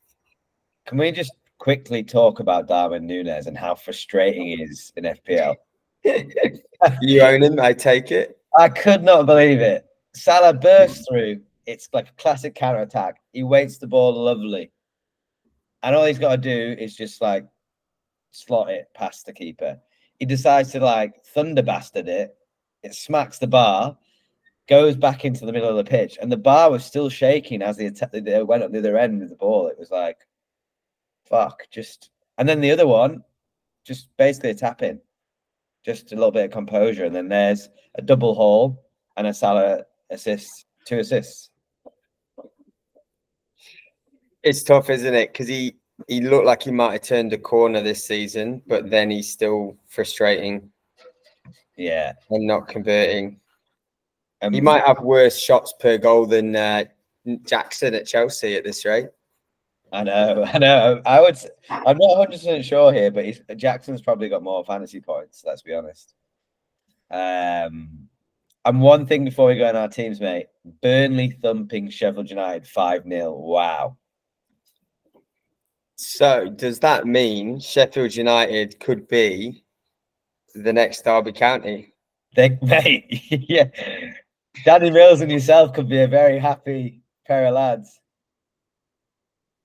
Can 0.86 0.98
we 0.98 1.12
just 1.12 1.32
quickly 1.58 2.02
talk 2.02 2.40
about 2.40 2.68
Darwin 2.68 3.06
Nunez 3.06 3.46
and 3.46 3.56
how 3.56 3.74
frustrating 3.74 4.48
he 4.48 4.62
is 4.62 4.92
in 4.96 5.04
FPL? 5.04 5.56
You 7.00 7.22
own 7.22 7.44
him, 7.44 7.60
I 7.60 7.72
take 7.72 8.10
it. 8.10 8.40
I 8.58 8.68
could 8.68 9.04
not 9.04 9.24
believe 9.24 9.60
it. 9.60 9.86
Salah 10.14 10.52
burst 10.52 11.08
through. 11.08 11.40
It's 11.66 11.88
like 11.92 12.08
a 12.08 12.22
classic 12.22 12.54
counter 12.54 12.80
attack. 12.80 13.20
He 13.32 13.42
waits 13.42 13.78
the 13.78 13.86
ball 13.86 14.24
lovely. 14.24 14.72
And 15.82 15.94
all 15.94 16.04
he's 16.04 16.18
got 16.18 16.30
to 16.30 16.36
do 16.36 16.80
is 16.80 16.96
just 16.96 17.20
like 17.20 17.46
slot 18.30 18.70
it 18.70 18.88
past 18.94 19.26
the 19.26 19.32
keeper. 19.32 19.78
He 20.18 20.26
decides 20.26 20.72
to 20.72 20.80
like 20.80 21.24
thunder 21.24 21.62
bastard 21.62 22.08
it. 22.08 22.34
It 22.82 22.94
smacks 22.94 23.38
the 23.38 23.46
bar, 23.46 23.96
goes 24.68 24.96
back 24.96 25.24
into 25.24 25.46
the 25.46 25.52
middle 25.52 25.68
of 25.68 25.76
the 25.76 25.88
pitch, 25.88 26.18
and 26.20 26.30
the 26.30 26.36
bar 26.36 26.70
was 26.70 26.84
still 26.84 27.08
shaking 27.08 27.62
as 27.62 27.78
atta- 27.80 28.20
they 28.20 28.42
went 28.42 28.62
up 28.62 28.72
the 28.72 28.78
other 28.78 28.96
end 28.96 29.20
with 29.20 29.30
the 29.30 29.36
ball. 29.36 29.68
It 29.68 29.78
was 29.78 29.90
like, 29.90 30.18
fuck, 31.24 31.62
just. 31.70 32.10
And 32.38 32.48
then 32.48 32.60
the 32.60 32.72
other 32.72 32.86
one, 32.86 33.22
just 33.84 34.08
basically 34.16 34.50
a 34.50 34.54
tap 34.54 34.82
in, 34.82 35.00
just 35.84 36.12
a 36.12 36.16
little 36.16 36.30
bit 36.30 36.46
of 36.46 36.50
composure, 36.50 37.04
and 37.04 37.14
then 37.14 37.28
there's 37.28 37.68
a 37.96 38.02
double 38.02 38.34
haul 38.34 38.84
and 39.16 39.26
a 39.26 39.34
Salah 39.34 39.84
assist, 40.10 40.66
two 40.86 40.98
assists. 40.98 41.50
It's 44.42 44.62
tough, 44.62 44.90
isn't 44.90 45.14
it? 45.14 45.32
Because 45.32 45.48
he 45.48 45.76
he 46.08 46.20
looked 46.20 46.46
like 46.46 46.62
he 46.62 46.70
might 46.72 46.92
have 46.92 47.02
turned 47.02 47.32
a 47.32 47.38
corner 47.38 47.80
this 47.80 48.04
season, 48.04 48.62
but 48.66 48.90
then 48.90 49.10
he's 49.10 49.30
still 49.30 49.76
frustrating 49.88 50.70
Yeah, 51.76 52.14
and 52.30 52.46
not 52.46 52.66
converting. 52.68 53.38
um, 54.40 54.52
He 54.52 54.60
might 54.60 54.84
have 54.84 55.00
worse 55.00 55.38
shots 55.38 55.72
per 55.78 55.98
goal 55.98 56.26
than 56.26 56.56
uh, 56.56 56.84
Jackson 57.44 57.94
at 57.94 58.06
Chelsea 58.06 58.56
at 58.56 58.64
this 58.64 58.84
rate. 58.84 59.08
I 59.92 60.02
know, 60.02 60.44
I 60.52 60.58
know. 60.58 61.02
I 61.06 61.20
would. 61.20 61.36
I'm 61.70 61.98
not 61.98 62.18
100 62.18 62.30
percent 62.32 62.64
sure 62.64 62.92
here, 62.92 63.10
but 63.12 63.56
Jackson's 63.56 64.02
probably 64.02 64.28
got 64.28 64.42
more 64.42 64.64
fantasy 64.64 65.00
points. 65.00 65.44
Let's 65.46 65.62
be 65.62 65.74
honest. 65.74 66.14
Um, 67.10 68.08
and 68.64 68.80
one 68.80 69.06
thing 69.06 69.24
before 69.24 69.48
we 69.48 69.56
go 69.56 69.68
on 69.68 69.76
our 69.76 69.88
teams, 69.88 70.20
mate. 70.20 70.46
Burnley 70.80 71.30
thumping 71.42 71.90
Sheffield 71.90 72.30
United 72.30 72.66
five 72.66 73.04
0 73.04 73.32
Wow. 73.34 73.96
So 76.02 76.48
does 76.48 76.80
that 76.80 77.06
mean 77.06 77.60
Sheffield 77.60 78.16
United 78.16 78.80
could 78.80 79.06
be 79.06 79.62
the 80.52 80.72
next 80.72 81.04
Derby 81.04 81.32
County? 81.32 81.94
They, 82.34 82.58
mate, 82.62 83.06
yeah. 83.30 83.68
Danny 84.64 84.90
Mills 84.90 85.20
and 85.20 85.30
yourself 85.30 85.72
could 85.72 85.88
be 85.88 86.00
a 86.00 86.08
very 86.08 86.40
happy 86.40 87.02
pair 87.24 87.46
of 87.46 87.54
lads. 87.54 88.00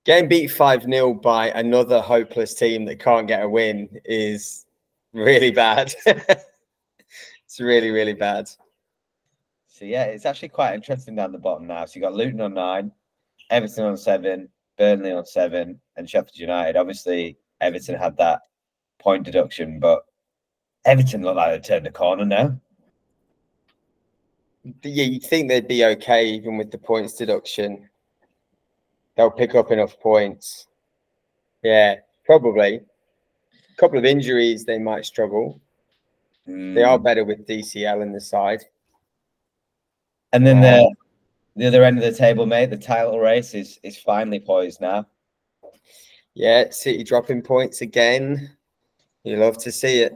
Getting 0.04 0.28
beat 0.28 0.46
5 0.46 0.84
0 0.84 1.14
by 1.14 1.48
another 1.50 2.00
hopeless 2.00 2.54
team 2.54 2.84
that 2.84 3.00
can't 3.00 3.26
get 3.26 3.42
a 3.42 3.48
win 3.48 3.88
is 4.04 4.64
really 5.12 5.50
bad. 5.50 5.92
it's 6.06 7.58
really, 7.58 7.90
really 7.90 8.14
bad. 8.14 8.48
So 9.66 9.84
yeah, 9.84 10.04
it's 10.04 10.24
actually 10.24 10.50
quite 10.50 10.74
interesting 10.74 11.16
down 11.16 11.32
the 11.32 11.38
bottom 11.38 11.66
now. 11.66 11.84
So 11.84 11.96
you've 11.96 12.02
got 12.02 12.14
Luton 12.14 12.40
on 12.40 12.54
nine, 12.54 12.92
Everton 13.50 13.86
on 13.86 13.96
seven, 13.96 14.48
Burnley 14.78 15.12
on 15.12 15.26
seven, 15.26 15.80
and 15.96 16.08
Sheffield 16.08 16.38
United. 16.38 16.76
Obviously, 16.76 17.36
Everton 17.60 17.96
had 17.96 18.16
that 18.16 18.42
point 18.98 19.24
deduction, 19.24 19.80
but 19.80 20.04
Everton 20.84 21.22
look 21.22 21.36
like 21.36 21.50
they 21.62 21.68
turned 21.68 21.86
the 21.86 21.90
corner 21.90 22.24
now. 22.24 22.58
Yeah, 24.82 25.04
you'd 25.04 25.24
think 25.24 25.48
they'd 25.48 25.68
be 25.68 25.84
okay 25.84 26.26
even 26.28 26.56
with 26.56 26.70
the 26.70 26.78
points 26.78 27.14
deduction. 27.14 27.88
They'll 29.16 29.30
pick 29.30 29.54
up 29.54 29.70
enough 29.72 29.98
points. 29.98 30.68
Yeah, 31.62 31.96
probably. 32.24 32.76
A 32.76 33.76
couple 33.76 33.98
of 33.98 34.04
injuries, 34.04 34.64
they 34.64 34.78
might 34.78 35.04
struggle. 35.04 35.60
They 36.46 36.82
are 36.82 36.98
Mm. 36.98 37.02
better 37.02 37.24
with 37.24 37.46
DCL 37.46 38.00
in 38.00 38.12
the 38.12 38.20
side. 38.20 38.64
And 40.32 40.46
then 40.46 40.60
the 40.60 40.94
the 41.58 41.66
other 41.66 41.82
end 41.82 41.98
of 41.98 42.04
the 42.04 42.16
table, 42.16 42.46
mate, 42.46 42.70
the 42.70 42.76
title 42.76 43.18
race 43.18 43.52
is 43.52 43.80
is 43.82 43.98
finally 43.98 44.38
poised 44.38 44.80
now. 44.80 45.06
Yeah, 46.34 46.70
City 46.70 47.02
dropping 47.02 47.42
points 47.42 47.80
again. 47.80 48.56
You 49.24 49.36
love 49.38 49.58
to 49.58 49.72
see 49.72 50.02
it. 50.02 50.14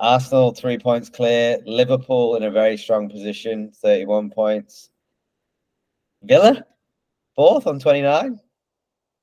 Arsenal 0.00 0.52
three 0.52 0.78
points 0.78 1.10
clear. 1.10 1.58
Liverpool 1.66 2.36
in 2.36 2.44
a 2.44 2.50
very 2.50 2.78
strong 2.78 3.10
position, 3.10 3.70
31 3.82 4.30
points. 4.30 4.88
Villa, 6.22 6.64
fourth 7.34 7.66
on 7.66 7.78
29. 7.78 8.40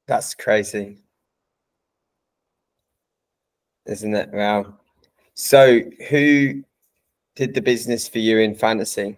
That's 0.07 0.35
crazy. 0.35 0.99
Isn't 3.87 4.15
it? 4.15 4.29
Wow. 4.31 4.75
So, 5.33 5.81
who 6.09 6.63
did 7.35 7.55
the 7.55 7.61
business 7.61 8.07
for 8.07 8.19
you 8.19 8.37
in 8.37 8.53
fantasy? 8.53 9.17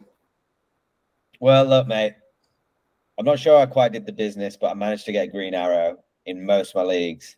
Well, 1.46 1.66
look, 1.66 1.86
mate, 1.86 2.16
I'm 3.20 3.26
not 3.26 3.38
sure 3.38 3.56
I 3.56 3.68
quite 3.68 3.92
did 3.92 4.08
the 4.08 4.12
business, 4.12 4.58
but 4.60 4.72
I 4.72 4.74
managed 4.74 5.06
to 5.06 5.12
get 5.12 5.32
Green 5.32 5.54
Arrow 5.54 5.98
in 6.26 6.44
most 6.44 6.70
of 6.72 6.78
my 6.78 6.82
leagues. 6.82 7.38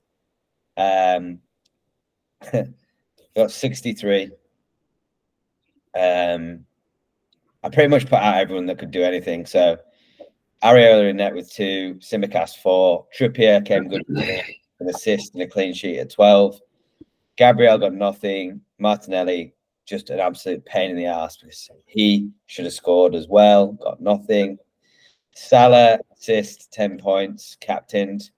Um, 0.77 1.39
got 3.35 3.51
63. 3.51 4.31
Um, 5.93 6.63
I 7.61 7.67
pretty 7.69 7.89
much 7.89 8.05
put 8.05 8.19
out 8.19 8.37
everyone 8.37 8.65
that 8.67 8.79
could 8.79 8.91
do 8.91 9.03
anything. 9.03 9.45
So 9.45 9.77
Areola 10.63 11.09
in 11.09 11.17
net 11.17 11.35
with 11.35 11.51
two, 11.51 11.95
Tsimikas 11.95 12.55
four, 12.55 13.07
Trippier 13.13 13.65
came 13.65 13.89
good 13.89 14.05
with 14.07 14.45
an 14.79 14.87
assist 14.87 15.33
and 15.33 15.43
a 15.43 15.47
clean 15.47 15.73
sheet 15.73 15.99
at 15.99 16.11
12. 16.11 16.61
Gabriel 17.35 17.77
got 17.77 17.93
nothing. 17.93 18.61
Martinelli 18.79 19.53
just 19.87 20.09
an 20.09 20.19
absolute 20.19 20.63
pain 20.65 20.91
in 20.91 20.97
the 20.97 21.05
ass 21.05 21.37
because 21.37 21.71
he 21.85 22.29
should 22.45 22.65
have 22.65 22.73
scored 22.73 23.15
as 23.15 23.27
well, 23.27 23.71
got 23.71 24.01
nothing. 24.01 24.57
Salah 25.33 25.99
assist, 26.15 26.71
10 26.73 26.97
points, 26.97 27.55
captained, 27.61 28.29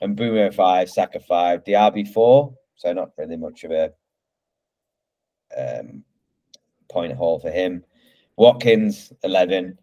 and 0.00 0.16
Boomer 0.16 0.50
five, 0.50 0.90
Saka 0.90 1.20
five, 1.20 1.62
Diaby 1.64 2.12
four. 2.12 2.54
So 2.74 2.92
not 2.92 3.12
really 3.16 3.36
much 3.36 3.64
of 3.64 3.70
a 3.70 3.92
um, 5.56 6.02
point 6.88 7.12
haul 7.14 7.38
for 7.38 7.50
him. 7.50 7.84
Watkins 8.36 9.12
11, 9.22 9.78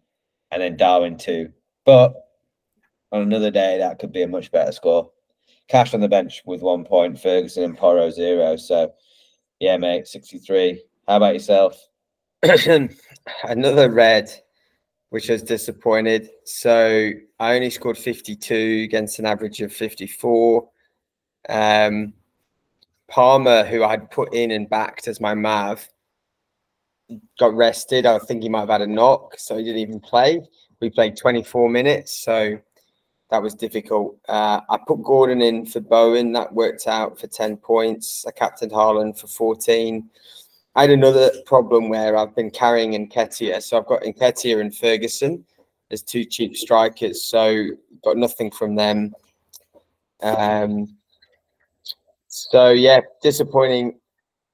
and 0.50 0.62
then 0.62 0.76
Darwin 0.76 1.16
two. 1.16 1.50
But 1.84 2.14
on 3.12 3.22
another 3.22 3.50
day, 3.50 3.78
that 3.78 3.98
could 3.98 4.12
be 4.12 4.22
a 4.22 4.28
much 4.28 4.50
better 4.50 4.72
score. 4.72 5.10
Cash 5.68 5.94
on 5.94 6.00
the 6.00 6.08
bench 6.08 6.42
with 6.46 6.62
one 6.62 6.84
point, 6.84 7.20
Ferguson 7.20 7.64
and 7.64 7.76
Porro 7.76 8.10
zero. 8.10 8.56
So, 8.56 8.92
yeah, 9.60 9.76
mate, 9.76 10.06
63. 10.06 10.82
How 11.08 11.18
about 11.18 11.34
yourself? 11.34 11.80
Another 13.44 13.90
red, 13.90 14.30
which 15.10 15.28
was 15.28 15.42
disappointed. 15.42 16.28
So, 16.44 17.10
I 17.38 17.54
only 17.54 17.70
scored 17.70 17.98
52 17.98 18.82
against 18.84 19.18
an 19.18 19.26
average 19.26 19.60
of 19.60 19.72
54. 19.72 20.68
Um, 21.48 22.12
Palmer, 23.08 23.64
who 23.64 23.84
I'd 23.84 24.10
put 24.10 24.34
in 24.34 24.50
and 24.50 24.68
backed 24.68 25.06
as 25.06 25.20
my 25.20 25.34
Mav, 25.34 25.88
got 27.38 27.54
rested. 27.54 28.04
I 28.04 28.18
think 28.18 28.42
he 28.42 28.48
might 28.48 28.60
have 28.60 28.68
had 28.68 28.82
a 28.82 28.86
knock, 28.86 29.34
so 29.38 29.56
he 29.56 29.62
didn't 29.62 29.80
even 29.80 30.00
play. 30.00 30.40
We 30.80 30.90
played 30.90 31.16
24 31.16 31.68
minutes, 31.68 32.24
so 32.24 32.58
that 33.30 33.42
was 33.42 33.54
difficult. 33.54 34.18
Uh, 34.28 34.60
I 34.68 34.78
put 34.86 35.02
Gordon 35.02 35.40
in 35.40 35.66
for 35.66 35.80
Bowen. 35.80 36.32
That 36.32 36.52
worked 36.52 36.86
out 36.86 37.18
for 37.18 37.26
10 37.26 37.58
points. 37.58 38.24
I 38.26 38.32
captained 38.32 38.72
Haaland 38.72 39.18
for 39.18 39.28
14. 39.28 40.08
I 40.76 40.82
had 40.82 40.90
another 40.90 41.30
problem 41.46 41.88
where 41.88 42.18
I've 42.18 42.36
been 42.36 42.50
carrying 42.50 42.92
Nketiah. 42.92 43.62
So 43.62 43.78
I've 43.78 43.86
got 43.86 44.02
Nketiah 44.02 44.60
and 44.60 44.76
Ferguson 44.76 45.42
as 45.90 46.02
two 46.02 46.26
cheap 46.26 46.54
strikers. 46.54 47.24
So 47.24 47.68
got 48.04 48.18
nothing 48.18 48.50
from 48.50 48.74
them. 48.74 49.14
Um, 50.22 50.96
so 52.28 52.70
yeah, 52.70 53.00
disappointing 53.22 53.98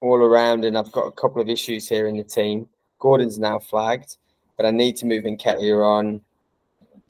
all 0.00 0.14
around. 0.14 0.64
And 0.64 0.78
I've 0.78 0.92
got 0.92 1.06
a 1.06 1.12
couple 1.12 1.42
of 1.42 1.48
issues 1.48 1.88
here 1.88 2.06
in 2.06 2.16
the 2.16 2.22
team. 2.22 2.68
Gordon's 3.00 3.40
now 3.40 3.58
flagged, 3.58 4.16
but 4.56 4.64
I 4.64 4.70
need 4.70 4.96
to 4.98 5.06
move 5.06 5.24
Nketiah 5.24 5.84
on 5.84 6.20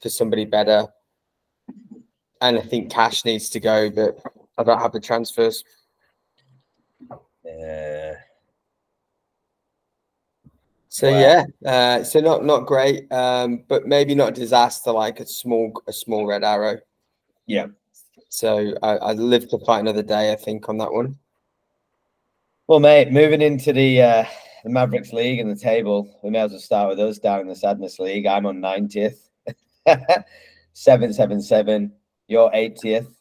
for 0.01 0.09
somebody 0.09 0.45
better. 0.45 0.87
And 2.41 2.57
I 2.57 2.61
think 2.61 2.91
Cash 2.91 3.25
needs 3.25 3.47
to 3.51 3.59
go, 3.59 3.91
but 3.91 4.17
I 4.57 4.63
don't 4.63 4.81
have 4.81 4.91
the 4.91 4.99
transfers. 4.99 5.63
Uh, 7.11 8.12
So 10.93 11.09
Wow. 11.09 11.19
yeah, 11.19 11.45
uh, 11.65 12.03
so 12.03 12.19
not 12.19 12.45
not 12.45 12.67
great, 12.67 13.11
um, 13.11 13.63
but 13.67 13.87
maybe 13.87 14.13
not 14.13 14.29
a 14.29 14.31
disaster 14.31 14.91
like 14.91 15.19
a 15.19 15.25
small 15.25 15.73
a 15.87 15.91
small 15.91 16.27
red 16.27 16.43
arrow. 16.43 16.77
yeah. 17.47 17.65
So 18.29 18.75
I, 18.83 18.97
I 18.97 19.13
live 19.13 19.49
to 19.49 19.57
fight 19.65 19.79
another 19.79 20.03
day. 20.03 20.31
I 20.31 20.35
think 20.35 20.69
on 20.69 20.77
that 20.77 20.93
one. 20.93 21.17
Well, 22.67 22.79
mate, 22.79 23.11
moving 23.11 23.41
into 23.41 23.73
the 23.73 24.03
uh, 24.03 24.25
the 24.63 24.69
Mavericks 24.69 25.11
League 25.13 25.39
and 25.39 25.49
the 25.49 25.59
table, 25.59 26.19
we 26.21 26.29
may 26.29 26.41
as 26.41 26.51
well 26.51 26.59
start 26.59 26.89
with 26.89 26.99
us 26.99 27.17
down 27.17 27.41
in 27.41 27.47
the 27.47 27.55
Sadness 27.55 27.97
League. 27.97 28.27
I'm 28.27 28.45
on 28.45 28.57
90th, 28.59 29.17
777. 30.73 31.91
You're 32.27 32.51
80th, 32.51 33.11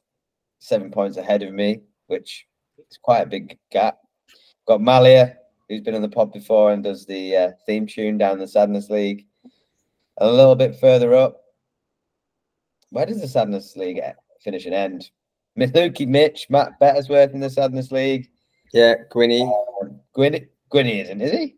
seven 0.59 0.91
points 0.91 1.17
ahead 1.17 1.43
of 1.43 1.55
me, 1.55 1.81
which 2.09 2.47
is 2.91 2.99
quite 2.99 3.23
a 3.23 3.27
big 3.27 3.59
gap. 3.71 3.97
Got 4.67 4.83
Malia, 4.83 5.39
who's 5.73 5.81
been 5.81 5.95
on 5.95 6.03
the 6.03 6.09
pod 6.09 6.33
before 6.33 6.71
and 6.71 6.85
does 6.85 7.07
the 7.07 7.35
uh, 7.35 7.51
theme 7.65 7.87
tune 7.87 8.19
down 8.19 8.39
the 8.39 8.47
Sadness 8.47 8.91
League. 8.91 9.27
A 10.19 10.31
little 10.31 10.55
bit 10.55 10.79
further 10.79 11.15
up, 11.15 11.41
where 12.91 13.07
does 13.07 13.23
the 13.23 13.27
Sadness 13.29 13.75
League 13.75 14.01
finish 14.43 14.67
and 14.67 14.75
end? 14.75 15.11
Miluki 15.59 16.07
Mitch, 16.07 16.47
Matt 16.51 16.79
Bettersworth 16.79 17.33
in 17.33 17.41
the 17.41 17.49
Sadness 17.49 17.91
League. 17.91 18.29
Yeah, 18.75 18.97
Gwynny. 19.11 19.51
Gwynny, 20.15 20.49
Gwynny 20.71 21.03
isn't, 21.03 21.21
is 21.23 21.33
he? 21.33 21.57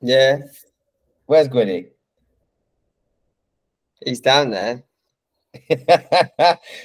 Yeah, 0.00 0.38
Where's 1.26 1.48
Gwynny? 1.48 1.88
he's 4.04 4.20
down 4.20 4.50
there. 4.50 4.82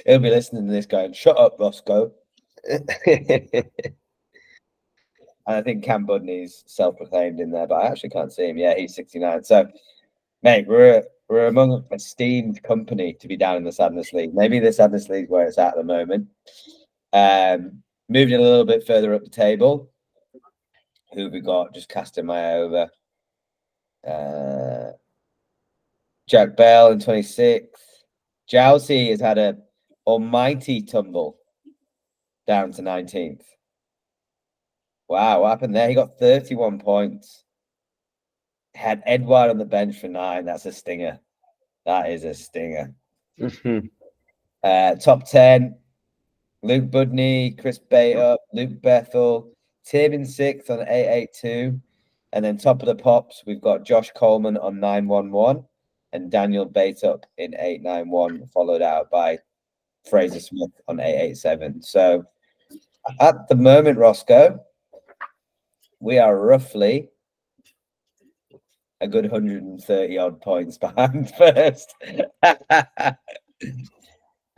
He'll 0.06 0.18
be 0.20 0.30
listening 0.30 0.66
to 0.66 0.72
this 0.72 0.86
going, 0.86 1.14
shut 1.14 1.38
up, 1.38 1.56
Roscoe. 1.58 2.12
I 5.48 5.62
think 5.62 5.82
Cam 5.82 6.06
Budney's 6.06 6.62
self-proclaimed 6.66 7.40
in 7.40 7.50
there, 7.50 7.66
but 7.66 7.76
I 7.76 7.86
actually 7.86 8.10
can't 8.10 8.32
see 8.32 8.48
him. 8.48 8.58
Yeah, 8.58 8.74
he's 8.76 8.94
69. 8.94 9.42
So, 9.44 9.66
mate, 10.42 10.66
we're 10.68 11.02
we're 11.28 11.46
among 11.46 11.84
esteemed 11.90 12.62
company 12.62 13.14
to 13.14 13.28
be 13.28 13.36
down 13.36 13.56
in 13.56 13.64
the 13.64 13.72
Sadness 13.72 14.12
League. 14.12 14.34
Maybe 14.34 14.58
the 14.58 14.72
Sadness 14.72 15.08
League 15.08 15.30
where 15.30 15.46
it's 15.46 15.58
at 15.58 15.68
at 15.68 15.76
the 15.76 15.84
moment. 15.84 16.28
Um, 17.12 17.82
moving 18.08 18.34
a 18.34 18.42
little 18.42 18.64
bit 18.64 18.86
further 18.86 19.14
up 19.14 19.24
the 19.24 19.30
table. 19.30 19.90
Who 21.14 21.24
have 21.24 21.32
we 21.32 21.40
got? 21.40 21.74
Just 21.74 21.88
casting 21.88 22.26
my 22.26 22.54
over. 22.54 22.88
Uh, 24.06 24.92
Jack 26.26 26.56
Bell 26.56 26.92
in 26.92 26.98
26th. 26.98 27.68
Jousey 28.50 29.10
has 29.10 29.20
had 29.20 29.38
a 29.38 29.56
almighty 30.06 30.82
tumble 30.82 31.38
down 32.46 32.72
to 32.72 32.82
19th. 32.82 33.42
Wow, 35.08 35.42
what 35.42 35.48
happened 35.48 35.74
there? 35.74 35.88
He 35.88 35.94
got 35.94 36.18
31 36.18 36.78
points. 36.78 37.44
Had 38.74 39.02
Edouard 39.06 39.50
on 39.50 39.58
the 39.58 39.64
bench 39.64 39.98
for 39.98 40.08
nine. 40.08 40.44
That's 40.44 40.66
a 40.66 40.72
stinger. 40.72 41.18
That 41.86 42.10
is 42.10 42.24
a 42.24 42.34
stinger. 42.34 42.94
Mhm. 43.38 43.90
Uh, 44.62 44.94
top 44.96 45.24
10, 45.24 45.76
Luke 46.62 46.90
Budney, 46.90 47.58
Chris 47.58 47.78
Bater, 47.78 48.36
Luke 48.52 48.80
Bethel, 48.82 49.52
Tim 49.84 50.12
in 50.12 50.26
sixth 50.26 50.68
on 50.70 50.80
882. 50.80 51.80
And 52.32 52.44
then 52.44 52.58
top 52.58 52.82
of 52.82 52.86
the 52.86 52.94
pops, 52.94 53.42
we've 53.46 53.60
got 53.60 53.84
Josh 53.84 54.10
Coleman 54.14 54.58
on 54.58 54.80
911 54.80 55.64
and 56.12 56.30
Daniel 56.30 56.66
Bateup 56.66 57.24
in 57.38 57.54
891, 57.54 58.46
followed 58.48 58.82
out 58.82 59.10
by 59.10 59.38
Fraser 60.08 60.40
Smith 60.40 60.72
on 60.88 61.00
887. 61.00 61.82
So 61.82 62.26
at 63.20 63.48
the 63.48 63.54
moment, 63.54 63.98
Roscoe, 63.98 64.62
we 66.00 66.18
are 66.18 66.38
roughly 66.38 67.10
a 69.00 69.08
good 69.08 69.30
130 69.30 70.18
odd 70.18 70.40
points 70.40 70.78
behind 70.86 71.32
first. 71.36 71.94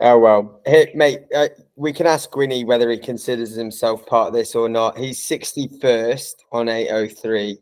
Oh 0.03 0.17
well, 0.17 0.61
hey, 0.65 0.91
mate. 0.95 1.19
Uh, 1.33 1.47
we 1.75 1.93
can 1.93 2.07
ask 2.07 2.31
Gwynny 2.31 2.65
whether 2.65 2.89
he 2.89 2.97
considers 2.97 3.51
himself 3.53 4.03
part 4.07 4.29
of 4.29 4.33
this 4.33 4.55
or 4.55 4.67
not. 4.67 4.97
He's 4.97 5.21
sixty 5.23 5.69
first 5.79 6.43
on 6.51 6.69
eight 6.69 6.89
oh 6.89 7.07
three, 7.07 7.59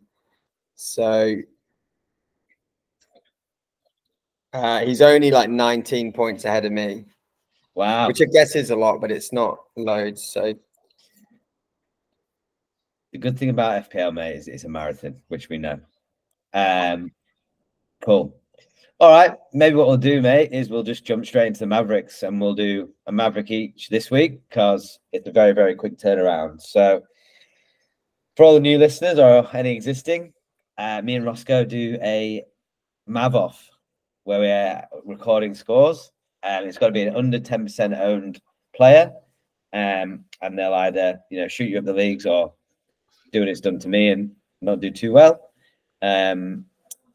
So 0.75 1.35
uh, 4.53 4.79
he's 4.85 5.01
only 5.01 5.31
like 5.31 5.49
19 5.49 6.13
points 6.13 6.45
ahead 6.45 6.63
of 6.63 6.71
me, 6.71 7.03
Wow. 7.75 8.07
which 8.07 8.21
I 8.21 8.25
guess 8.31 8.55
is 8.55 8.69
a 8.69 8.75
lot, 8.77 9.01
but 9.01 9.11
it's 9.11 9.33
not 9.33 9.57
loads. 9.75 10.23
So 10.23 10.53
The 13.11 13.17
good 13.17 13.37
thing 13.37 13.49
about 13.49 13.89
FPL, 13.89 14.13
mate, 14.13 14.35
is 14.35 14.47
it's 14.47 14.65
a 14.65 14.69
marathon, 14.69 15.21
which 15.29 15.49
we 15.49 15.57
know. 15.57 15.79
Um, 16.53 17.11
cool. 18.01 18.35
All 18.99 19.11
right. 19.11 19.35
Maybe 19.53 19.75
what 19.75 19.87
we'll 19.87 19.97
do, 19.97 20.21
mate, 20.21 20.51
is 20.51 20.69
we'll 20.69 20.83
just 20.83 21.05
jump 21.05 21.25
straight 21.25 21.47
into 21.47 21.61
the 21.61 21.67
Mavericks 21.67 22.21
and 22.23 22.39
we'll 22.39 22.53
do 22.53 22.89
a 23.07 23.11
Maverick 23.11 23.49
each 23.49 23.89
this 23.89 24.11
week 24.11 24.41
because 24.49 24.99
it's 25.11 25.27
a 25.27 25.31
very, 25.31 25.53
very 25.53 25.73
quick 25.73 25.97
turnaround. 25.97 26.61
So, 26.61 27.03
for 28.35 28.43
all 28.43 28.53
the 28.53 28.59
new 28.59 28.77
listeners 28.77 29.17
or 29.17 29.47
any 29.55 29.73
existing, 29.73 30.33
uh, 30.77 31.01
me 31.01 31.15
and 31.15 31.25
Roscoe 31.25 31.65
do 31.65 31.97
a 32.01 32.43
Mav 33.07 33.35
off 33.35 33.69
where 34.23 34.39
we're 34.39 34.83
recording 35.05 35.55
scores. 35.55 36.11
And 36.43 36.67
it's 36.67 36.77
got 36.77 36.87
to 36.87 36.93
be 36.93 37.03
an 37.03 37.15
under 37.15 37.39
10% 37.39 37.99
owned 37.99 38.39
player. 38.75 39.11
Um, 39.73 40.25
and 40.41 40.57
they'll 40.57 40.73
either, 40.73 41.19
you 41.31 41.41
know, 41.41 41.47
shoot 41.47 41.69
you 41.69 41.79
up 41.79 41.85
the 41.85 41.93
leagues 41.93 42.25
or 42.25 42.53
do 43.31 43.39
what 43.39 43.49
it's 43.49 43.61
done 43.61 43.79
to 43.79 43.89
me 43.89 44.09
and 44.09 44.31
not 44.61 44.79
do 44.79 44.91
too 44.91 45.11
well. 45.13 45.51
Um, 46.01 46.65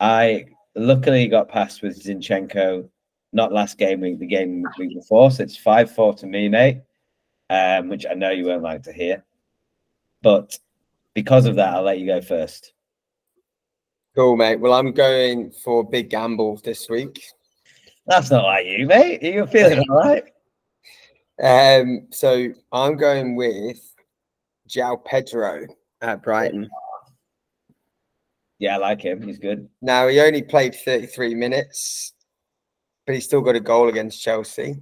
I 0.01 0.47
luckily 0.75 1.29
got 1.29 1.49
past 1.49 1.83
with 1.83 2.03
Zinchenko, 2.03 2.89
not 3.33 3.53
last 3.53 3.79
game 3.79 4.01
week, 4.01 4.19
the 4.19 4.27
game 4.27 4.65
week 4.79 4.95
before. 4.95 5.31
So 5.31 5.43
it's 5.43 5.57
5 5.57 5.91
4 5.95 6.15
to 6.15 6.27
me, 6.27 6.49
mate, 6.49 6.83
um, 7.51 7.89
which 7.89 8.07
I 8.09 8.15
know 8.15 8.31
you 8.31 8.47
won't 8.47 8.63
like 8.63 8.83
to 8.85 8.93
hear. 8.93 9.25
But 10.23 10.59
because 11.15 11.47
of 11.47 11.57
that, 11.57 11.75
I'll 11.75 11.83
let 11.83 11.99
you 11.99 12.07
go 12.07 12.21
first. 12.21 12.73
cool, 14.15 14.37
mate. 14.37 14.61
Well, 14.61 14.73
I'm 14.73 14.93
going 14.93 15.51
for 15.51 15.81
a 15.81 15.85
big 15.85 16.11
gamble 16.11 16.57
this 16.65 16.89
week. 16.89 17.23
That's 18.07 18.31
not 18.31 18.45
like 18.45 18.67
you, 18.67 18.87
mate. 18.87 19.23
You're 19.23 19.47
feeling 19.47 19.85
all 19.91 19.97
right. 19.97 20.25
Um, 21.43 22.07
so 22.13 22.47
I'm 22.71 22.97
going 22.97 23.35
with 23.35 23.81
João 24.69 25.05
Pedro 25.05 25.67
at 26.11 26.23
Brighton. 26.23 26.69
Yeah, 28.59 28.77
I 28.77 28.79
like 28.79 29.03
him. 29.03 29.23
He's 29.23 29.39
good. 29.39 29.69
Now 29.83 30.09
he 30.09 30.21
only 30.21 30.43
played 30.43 30.75
33 30.75 31.35
minutes, 31.35 32.13
but 33.07 33.15
he 33.15 33.21
still 33.21 33.41
got 33.41 33.57
a 33.57 33.61
goal 33.61 33.89
against 33.89 34.23
Chelsea. 34.23 34.77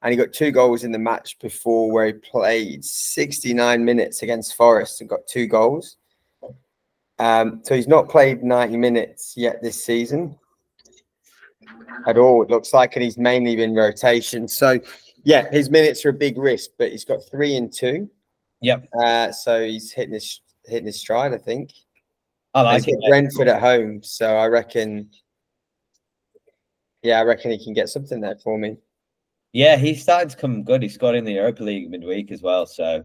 And 0.00 0.12
he 0.12 0.16
got 0.16 0.32
two 0.32 0.52
goals 0.52 0.84
in 0.84 0.92
the 0.92 0.98
match 0.98 1.38
before 1.40 1.90
where 1.90 2.06
he 2.06 2.12
played 2.12 2.84
69 2.84 3.84
minutes 3.84 4.22
against 4.22 4.54
Forest 4.54 5.00
and 5.00 5.10
got 5.10 5.26
two 5.26 5.48
goals. 5.48 5.96
Um, 7.18 7.62
so 7.64 7.74
he's 7.74 7.88
not 7.88 8.08
played 8.08 8.44
90 8.44 8.76
minutes 8.76 9.34
yet 9.36 9.60
this 9.60 9.84
season 9.84 10.38
at 12.06 12.16
all, 12.16 12.42
it 12.42 12.50
looks 12.50 12.72
like, 12.72 12.96
and 12.96 13.02
he's 13.02 13.18
mainly 13.18 13.56
been 13.56 13.74
rotation. 13.74 14.48
So 14.48 14.78
yeah, 15.24 15.50
his 15.50 15.70
minutes 15.70 16.04
are 16.04 16.10
a 16.10 16.14
big 16.14 16.38
risk, 16.38 16.70
but 16.78 16.90
he's 16.90 17.04
got 17.04 17.20
three 17.30 17.56
and 17.56 17.72
two. 17.72 18.08
Yep. 18.60 18.88
Uh, 19.00 19.32
so 19.32 19.64
he's 19.64 19.92
hitting 19.92 20.14
his 20.14 20.40
hitting 20.68 20.86
his 20.86 21.00
stride, 21.00 21.32
I 21.34 21.38
think. 21.38 21.72
I 22.54 22.62
like 22.62 22.88
it. 22.88 22.98
Brentford 23.08 23.48
at 23.48 23.60
home, 23.60 24.02
so 24.02 24.36
I 24.36 24.46
reckon. 24.46 25.10
Yeah, 27.02 27.20
I 27.20 27.22
reckon 27.22 27.50
he 27.50 27.62
can 27.62 27.74
get 27.74 27.88
something 27.88 28.20
there 28.20 28.36
for 28.42 28.58
me. 28.58 28.78
Yeah, 29.52 29.76
he's 29.76 30.02
starting 30.02 30.28
to 30.28 30.36
come 30.36 30.64
good. 30.64 30.82
He 30.82 30.88
scored 30.88 31.14
in 31.14 31.24
the 31.24 31.32
Europa 31.32 31.62
League 31.62 31.90
midweek 31.90 32.30
as 32.32 32.42
well. 32.42 32.66
So 32.66 33.04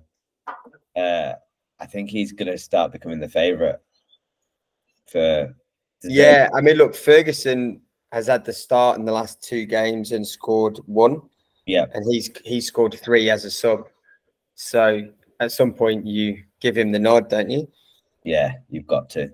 uh, 0.96 1.34
I 1.80 1.86
think 1.86 2.10
he's 2.10 2.32
going 2.32 2.52
to 2.52 2.58
start 2.58 2.92
becoming 2.92 3.20
the 3.20 3.30
favourite 3.30 3.78
for. 5.12 5.56
Yeah, 6.04 6.50
I 6.54 6.60
mean, 6.62 6.76
look, 6.76 6.96
Ferguson 6.96 7.82
has 8.12 8.28
had 8.28 8.44
the 8.44 8.54
start 8.54 9.00
in 9.00 9.06
the 9.06 9.12
last 9.12 9.42
two 9.42 9.66
games 9.66 10.12
and 10.12 10.28
scored 10.28 10.80
one, 10.86 11.22
Yeah. 11.66 11.86
and 11.94 12.06
he's 12.12 12.30
he 12.44 12.60
scored 12.60 12.94
three 12.94 13.30
as 13.30 13.46
a 13.46 13.52
sub. 13.52 13.88
So 14.56 15.02
at 15.40 15.52
some 15.52 15.74
point, 15.74 16.06
you 16.06 16.44
give 16.64 16.76
him 16.78 16.92
the 16.92 16.98
nod, 16.98 17.30
don't 17.30 17.50
you? 17.50 17.68
Yeah, 18.24 18.54
you've 18.70 18.88
got 18.88 19.10
to. 19.12 19.30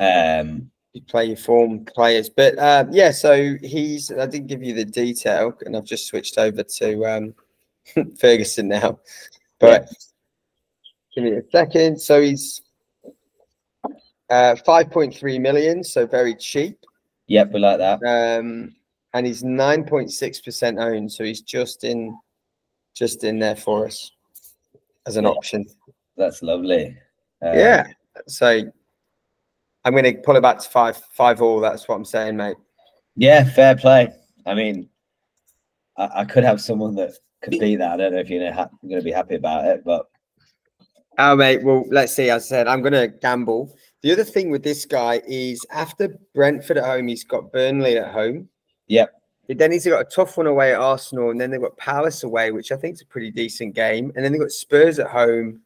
Um, 0.00 0.70
You 0.92 1.02
play 1.02 1.26
your 1.26 1.36
form 1.36 1.84
players, 1.84 2.30
but 2.30 2.56
uh, 2.58 2.84
yeah. 2.90 3.10
So 3.10 3.56
he's. 3.60 4.10
I 4.12 4.26
didn't 4.26 4.46
give 4.46 4.62
you 4.62 4.72
the 4.72 4.84
detail, 4.84 5.52
and 5.66 5.76
I've 5.76 5.84
just 5.84 6.06
switched 6.06 6.38
over 6.38 6.62
to 6.62 7.04
um, 7.04 7.34
Ferguson 8.18 8.68
now. 8.68 9.00
But 9.58 9.88
give 11.14 11.24
me 11.24 11.32
a 11.32 11.42
second. 11.50 12.00
So 12.00 12.22
he's 12.22 12.62
uh, 14.30 14.54
five 14.64 14.90
point 14.90 15.14
three 15.14 15.38
million, 15.38 15.82
so 15.82 16.06
very 16.06 16.34
cheap. 16.34 16.78
yep, 17.26 17.52
we 17.52 17.58
like 17.58 17.78
that. 17.78 18.00
Um, 18.04 18.74
and 19.14 19.26
he's 19.26 19.42
nine 19.42 19.84
point 19.84 20.12
six 20.12 20.40
percent 20.40 20.78
owned, 20.78 21.10
so 21.10 21.24
he's 21.24 21.42
just 21.42 21.84
in, 21.84 22.16
just 22.94 23.24
in 23.24 23.38
there 23.38 23.56
for 23.56 23.86
us 23.86 24.12
as 25.06 25.16
an 25.16 25.24
Yeah. 25.24 25.30
option. 25.30 25.66
That's 26.16 26.42
lovely. 26.42 26.96
Uh, 27.44 27.52
yeah. 27.52 27.86
So 28.26 28.62
I'm 29.84 29.92
going 29.92 30.04
to 30.04 30.14
pull 30.22 30.36
it 30.36 30.40
back 30.42 30.58
to 30.58 30.68
five, 30.68 30.96
five 31.12 31.40
all. 31.42 31.60
That's 31.60 31.86
what 31.88 31.94
I'm 31.96 32.04
saying, 32.04 32.36
mate. 32.36 32.56
Yeah, 33.16 33.44
fair 33.44 33.76
play. 33.76 34.08
I 34.46 34.54
mean, 34.54 34.88
I, 35.96 36.08
I 36.20 36.24
could 36.24 36.44
have 36.44 36.60
someone 36.60 36.94
that 36.96 37.12
could 37.42 37.52
beat 37.52 37.76
that. 37.76 37.92
I 37.92 37.96
don't 37.96 38.12
know 38.14 38.20
if 38.20 38.28
you're 38.30 38.52
ha- 38.52 38.68
going 38.82 39.00
to 39.00 39.04
be 39.04 39.12
happy 39.12 39.34
about 39.36 39.64
it, 39.66 39.84
but 39.84 40.06
Oh, 41.18 41.34
mate. 41.34 41.62
Well, 41.64 41.84
let's 41.90 42.14
see. 42.14 42.28
As 42.28 42.44
I 42.44 42.46
said, 42.46 42.68
I'm 42.68 42.82
going 42.82 42.92
to 42.92 43.08
gamble. 43.08 43.74
The 44.02 44.12
other 44.12 44.24
thing 44.24 44.50
with 44.50 44.62
this 44.62 44.84
guy 44.84 45.22
is 45.26 45.64
after 45.70 46.14
Brentford 46.34 46.76
at 46.76 46.84
home, 46.84 47.08
he's 47.08 47.24
got 47.24 47.50
Burnley 47.52 47.96
at 47.96 48.12
home. 48.12 48.48
Yep. 48.88 49.15
Then 49.48 49.70
he's 49.70 49.86
got 49.86 50.00
a 50.00 50.04
tough 50.04 50.36
one 50.36 50.46
away 50.46 50.72
at 50.72 50.80
Arsenal, 50.80 51.30
and 51.30 51.40
then 51.40 51.50
they've 51.50 51.60
got 51.60 51.76
Palace 51.76 52.24
away, 52.24 52.50
which 52.50 52.72
I 52.72 52.76
think 52.76 52.94
is 52.94 53.02
a 53.02 53.06
pretty 53.06 53.30
decent 53.30 53.74
game. 53.74 54.12
And 54.14 54.24
then 54.24 54.32
they've 54.32 54.40
got 54.40 54.50
Spurs 54.50 54.98
at 54.98 55.08
home 55.08 55.60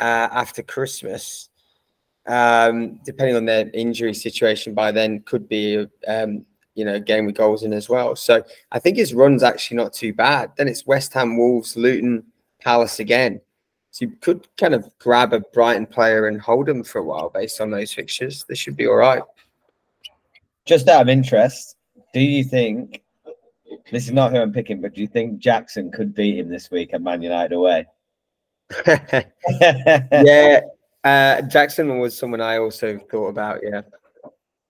uh, 0.00 0.28
after 0.30 0.62
Christmas. 0.62 1.48
Um, 2.26 2.98
depending 3.04 3.36
on 3.36 3.44
their 3.44 3.70
injury 3.72 4.12
situation 4.12 4.74
by 4.74 4.92
then, 4.92 5.22
could 5.22 5.48
be 5.48 5.86
um, 6.08 6.44
you 6.74 6.84
know 6.84 6.94
a 6.94 7.00
game 7.00 7.24
with 7.26 7.36
goals 7.36 7.62
in 7.62 7.72
as 7.72 7.88
well. 7.88 8.14
So 8.14 8.44
I 8.72 8.78
think 8.78 8.96
his 8.96 9.14
run's 9.14 9.42
actually 9.42 9.78
not 9.78 9.92
too 9.92 10.12
bad. 10.12 10.52
Then 10.56 10.68
it's 10.68 10.86
West 10.86 11.12
Ham, 11.14 11.36
Wolves, 11.36 11.76
Luton, 11.76 12.24
Palace 12.60 13.00
again. 13.00 13.40
So 13.90 14.04
you 14.04 14.12
could 14.20 14.46
kind 14.58 14.74
of 14.74 14.86
grab 14.98 15.32
a 15.32 15.40
Brighton 15.40 15.86
player 15.86 16.26
and 16.26 16.40
hold 16.40 16.66
them 16.66 16.84
for 16.84 16.98
a 16.98 17.04
while 17.04 17.30
based 17.30 17.62
on 17.62 17.70
those 17.70 17.94
fixtures. 17.94 18.44
They 18.46 18.54
should 18.54 18.76
be 18.76 18.86
all 18.86 18.96
right. 18.96 19.22
just 20.66 20.88
out 20.88 21.00
of 21.00 21.08
interest, 21.08 21.75
do 22.16 22.22
you 22.22 22.44
think 22.44 23.02
this 23.92 24.06
is 24.06 24.12
not 24.12 24.32
who 24.32 24.38
I'm 24.38 24.50
picking, 24.50 24.80
but 24.80 24.94
do 24.94 25.02
you 25.02 25.06
think 25.06 25.38
Jackson 25.38 25.92
could 25.92 26.14
beat 26.14 26.38
him 26.38 26.48
this 26.48 26.70
week 26.70 26.94
at 26.94 27.02
Man 27.02 27.20
United 27.20 27.54
away? 27.54 27.84
yeah, 28.86 30.60
uh, 31.04 31.42
Jackson 31.42 31.98
was 31.98 32.16
someone 32.16 32.40
I 32.40 32.56
also 32.56 32.98
thought 33.10 33.28
about. 33.28 33.60
Yeah, 33.62 33.82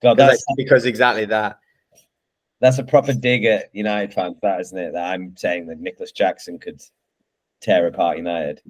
God, 0.02 0.14
because, 0.14 0.30
that's 0.30 0.44
because 0.56 0.86
exactly 0.86 1.24
that. 1.26 1.60
that's 2.58 2.78
a 2.78 2.82
proper 2.82 3.12
dig 3.12 3.44
at 3.44 3.72
United 3.72 4.12
fans, 4.12 4.38
that 4.42 4.60
isn't 4.62 4.76
it? 4.76 4.92
That 4.94 5.12
I'm 5.12 5.36
saying 5.36 5.68
that 5.68 5.78
Nicholas 5.78 6.10
Jackson 6.10 6.58
could 6.58 6.82
tear 7.60 7.86
apart 7.86 8.16
United. 8.16 8.60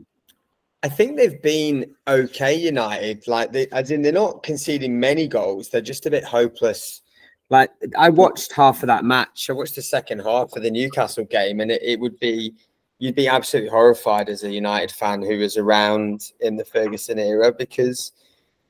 I 0.83 0.91
think 0.91 1.17
they've 1.17 1.41
been 1.41 1.95
okay, 2.07 2.55
United. 2.55 3.27
Like 3.27 3.53
they, 3.53 3.69
as 3.73 3.91
in, 3.91 4.03
they're 4.03 4.13
not 4.13 4.43
conceding 4.43 5.01
many 5.01 5.29
goals. 5.29 5.71
They're 5.71 5.81
just 5.81 6.05
a 6.05 6.11
bit 6.11 6.25
hopeless. 6.25 7.01
Like 7.49 7.71
I 7.97 8.09
watched 8.09 8.53
half 8.53 8.83
of 8.83 8.89
that 8.89 9.05
match. 9.05 9.49
I 9.49 9.53
watched 9.53 9.77
the 9.77 9.83
second 9.83 10.21
half 10.21 10.57
of 10.57 10.63
the 10.63 10.71
Newcastle 10.71 11.25
game, 11.25 11.61
and 11.61 11.71
it, 11.71 11.83
it 11.83 12.01
would 12.01 12.19
be 12.19 12.55
you'd 12.99 13.15
be 13.15 13.29
absolutely 13.29 13.71
horrified 13.71 14.29
as 14.29 14.43
a 14.43 14.51
United 14.51 14.91
fan 14.91 15.23
who 15.23 15.39
was 15.39 15.57
around 15.57 16.33
in 16.41 16.57
the 16.57 16.65
Ferguson 16.65 17.19
era 17.19 17.53
because 17.53 18.13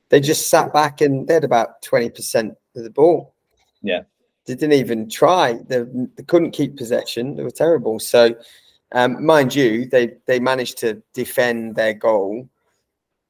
they 0.09 0.19
just 0.19 0.49
sat 0.49 0.71
back 0.73 1.01
and 1.01 1.27
they 1.27 1.33
had 1.35 1.43
about 1.43 1.81
twenty 1.81 2.09
percent 2.09 2.55
of 2.75 2.83
the 2.83 2.89
ball. 2.89 3.33
Yeah. 3.81 4.01
they 4.45 4.55
didn't 4.55 4.73
even 4.73 5.09
try. 5.09 5.53
They, 5.67 5.83
they 6.15 6.23
couldn't 6.23 6.51
keep 6.51 6.77
possession. 6.77 7.35
They 7.35 7.43
were 7.43 7.51
terrible. 7.51 7.99
So, 7.99 8.35
um, 8.93 9.23
mind 9.25 9.53
you, 9.53 9.87
they 9.87 10.15
they 10.25 10.39
managed 10.39 10.77
to 10.79 11.01
defend 11.13 11.75
their 11.75 11.93
goal 11.93 12.47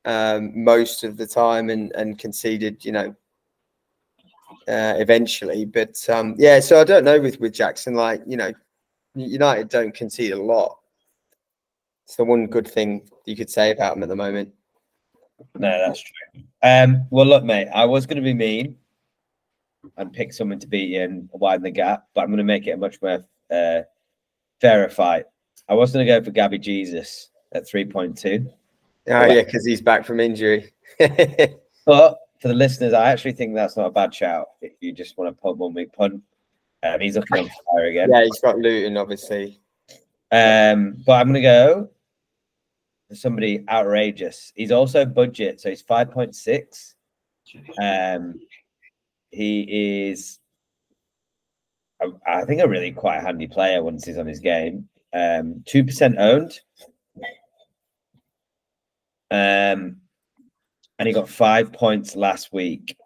um, 0.06 0.64
most 0.64 1.04
of 1.04 1.18
the 1.18 1.28
time 1.28 1.70
and 1.70 1.92
and 1.96 2.20
conceded, 2.20 2.84
you 2.86 2.92
know, 2.92 3.16
uh, 4.68 4.96
eventually. 4.98 5.66
But 5.66 5.98
um, 6.10 6.36
yeah, 6.38 6.60
so 6.60 6.80
I 6.80 6.84
don't 6.84 7.04
know 7.04 7.20
with 7.20 7.40
with 7.40 7.54
Jackson. 7.54 7.94
Like 7.94 8.22
you 8.28 8.38
know, 8.38 8.52
United 9.16 9.70
don't 9.70 9.94
concede 9.94 10.34
a 10.34 10.42
lot. 10.42 10.78
It's 12.06 12.16
the 12.16 12.24
one 12.24 12.48
good 12.48 12.68
thing 12.68 13.10
you 13.26 13.36
could 13.36 13.50
say 13.50 13.72
about 13.72 13.96
them 13.96 14.04
at 14.04 14.10
the 14.10 14.16
moment. 14.16 14.54
No, 15.56 15.70
that's 15.70 16.02
true. 16.02 16.44
Um, 16.64 17.06
well, 17.10 17.26
look, 17.26 17.44
mate, 17.44 17.68
I 17.74 17.86
was 17.86 18.06
going 18.06 18.18
to 18.18 18.24
be 18.24 18.34
mean 18.34 18.78
and 19.98 20.14
pick 20.14 20.34
someone 20.34 20.60
to 20.60 20.68
beat 20.68 20.90
you 20.90 21.02
and 21.02 21.30
widen 21.34 21.64
the 21.64 21.72
gap, 21.72 22.06
but 22.14 22.22
I'm 22.22 22.28
going 22.28 22.38
to 22.38 22.44
make 22.44 22.66
it 22.66 22.72
a 22.72 22.78
much 22.78 23.02
more 23.02 23.24
uh, 23.52 23.82
fairer 24.62 24.90
fight. 24.90 25.26
I 25.70 25.74
was 25.74 25.92
going 25.92 26.06
to 26.06 26.12
go 26.12 26.24
for 26.24 26.32
Gabby 26.32 26.60
Jesus 26.60 27.30
at 27.52 27.68
3.2. 27.68 28.52
Oh 29.10 29.26
yeah, 29.26 29.44
because 29.44 29.66
he's 29.66 29.82
back 29.82 30.06
from 30.06 30.20
injury. 30.20 30.72
But 31.88 32.18
for 32.39 32.47
the 32.47 32.54
listeners, 32.54 32.93
I 32.93 33.12
actually 33.12 33.34
think 33.34 33.56
that's 33.56 33.78
not 33.78 33.88
a 33.88 33.91
bad 33.91 34.13
shout. 34.13 34.47
If 34.62 34.73
you 34.80 34.91
just 34.91 35.17
want 35.17 35.36
to 35.36 35.41
put 35.41 35.58
one 35.58 35.73
week 35.73 35.93
punt, 35.93 36.21
um, 36.84 37.00
he's 37.00 37.15
looking 37.15 37.45
on 37.45 37.50
fire 37.73 37.86
again. 37.86 38.10
Yeah, 38.12 38.23
he's 38.23 38.39
got 38.39 38.58
Luton, 38.58 38.97
obviously. 38.97 39.60
Um, 40.32 41.02
but 41.06 41.13
I'm 41.13 41.28
gonna 41.28 41.41
go 41.41 41.89
for 43.10 43.15
somebody 43.15 43.63
outrageous. 43.69 44.52
He's 44.56 44.71
also 44.71 45.06
budget, 45.06 45.62
so 45.62 45.69
he's 45.69 45.82
five 45.82 46.12
point 46.12 46.36
six. 46.36 46.95
Um, 47.82 48.36
he 49.32 50.10
is, 50.10 50.39
I, 52.02 52.12
I 52.28 52.45
think, 52.45 52.62
a 52.62 52.67
really 52.67 52.91
quite 52.91 53.21
handy 53.21 53.47
player 53.47 53.82
once 53.84 54.06
he's 54.06 54.17
on 54.17 54.28
his 54.28 54.39
game. 54.39 54.89
Um, 55.13 55.63
two 55.65 55.84
percent 55.84 56.17
owned. 56.19 56.60
Um, 59.32 59.97
and 61.00 61.08
he 61.08 61.14
got 61.14 61.30
five 61.30 61.72
points 61.72 62.16
last 62.16 62.52
week. 62.52 62.98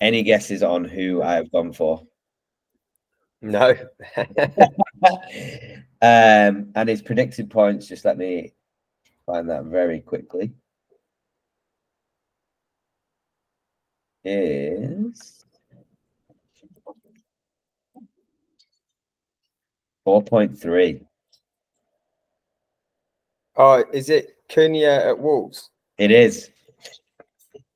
Any 0.00 0.22
guesses 0.22 0.62
on 0.62 0.84
who 0.84 1.22
I 1.22 1.34
have 1.34 1.52
gone 1.52 1.72
for? 1.72 2.02
No. 3.40 3.70
um, 6.02 6.72
and 6.74 6.88
his 6.88 7.02
predicted 7.02 7.50
points, 7.50 7.86
just 7.88 8.04
let 8.04 8.16
me 8.16 8.52
find 9.26 9.48
that 9.50 9.64
very 9.64 10.00
quickly. 10.00 10.52
Is 14.24 15.44
4.3. 20.06 21.04
oh, 23.56 23.84
is 23.92 24.10
it 24.10 24.36
Cunha 24.48 25.08
at 25.08 25.18
Wolves? 25.18 25.70
It 25.98 26.10
is. 26.10 26.50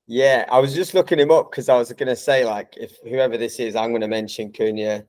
Yeah, 0.06 0.46
I 0.50 0.60
was 0.60 0.74
just 0.74 0.94
looking 0.94 1.18
him 1.18 1.32
up 1.32 1.50
because 1.50 1.68
I 1.68 1.76
was 1.76 1.92
going 1.92 2.08
to 2.08 2.16
say, 2.16 2.44
like, 2.44 2.74
if 2.76 2.98
whoever 3.02 3.36
this 3.36 3.58
is, 3.58 3.74
I'm 3.74 3.90
going 3.90 4.02
to 4.02 4.08
mention 4.08 4.52
Cunha. 4.52 5.04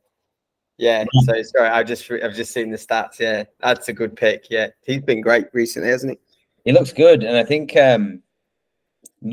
Yeah, 0.79 1.05
so 1.25 1.41
sorry, 1.41 1.69
I 1.69 1.83
just 1.83 2.09
I've 2.11 2.35
just 2.35 2.53
seen 2.53 2.69
the 2.69 2.77
stats. 2.77 3.19
Yeah, 3.19 3.45
that's 3.59 3.89
a 3.89 3.93
good 3.93 4.15
pick. 4.15 4.45
Yeah, 4.49 4.67
he's 4.83 5.01
been 5.01 5.21
great 5.21 5.45
recently, 5.53 5.89
hasn't 5.89 6.11
he? 6.13 6.19
He 6.65 6.71
looks 6.71 6.93
good, 6.93 7.23
and 7.23 7.35
I 7.35 7.43
think 7.43 7.75
um, 7.77 8.21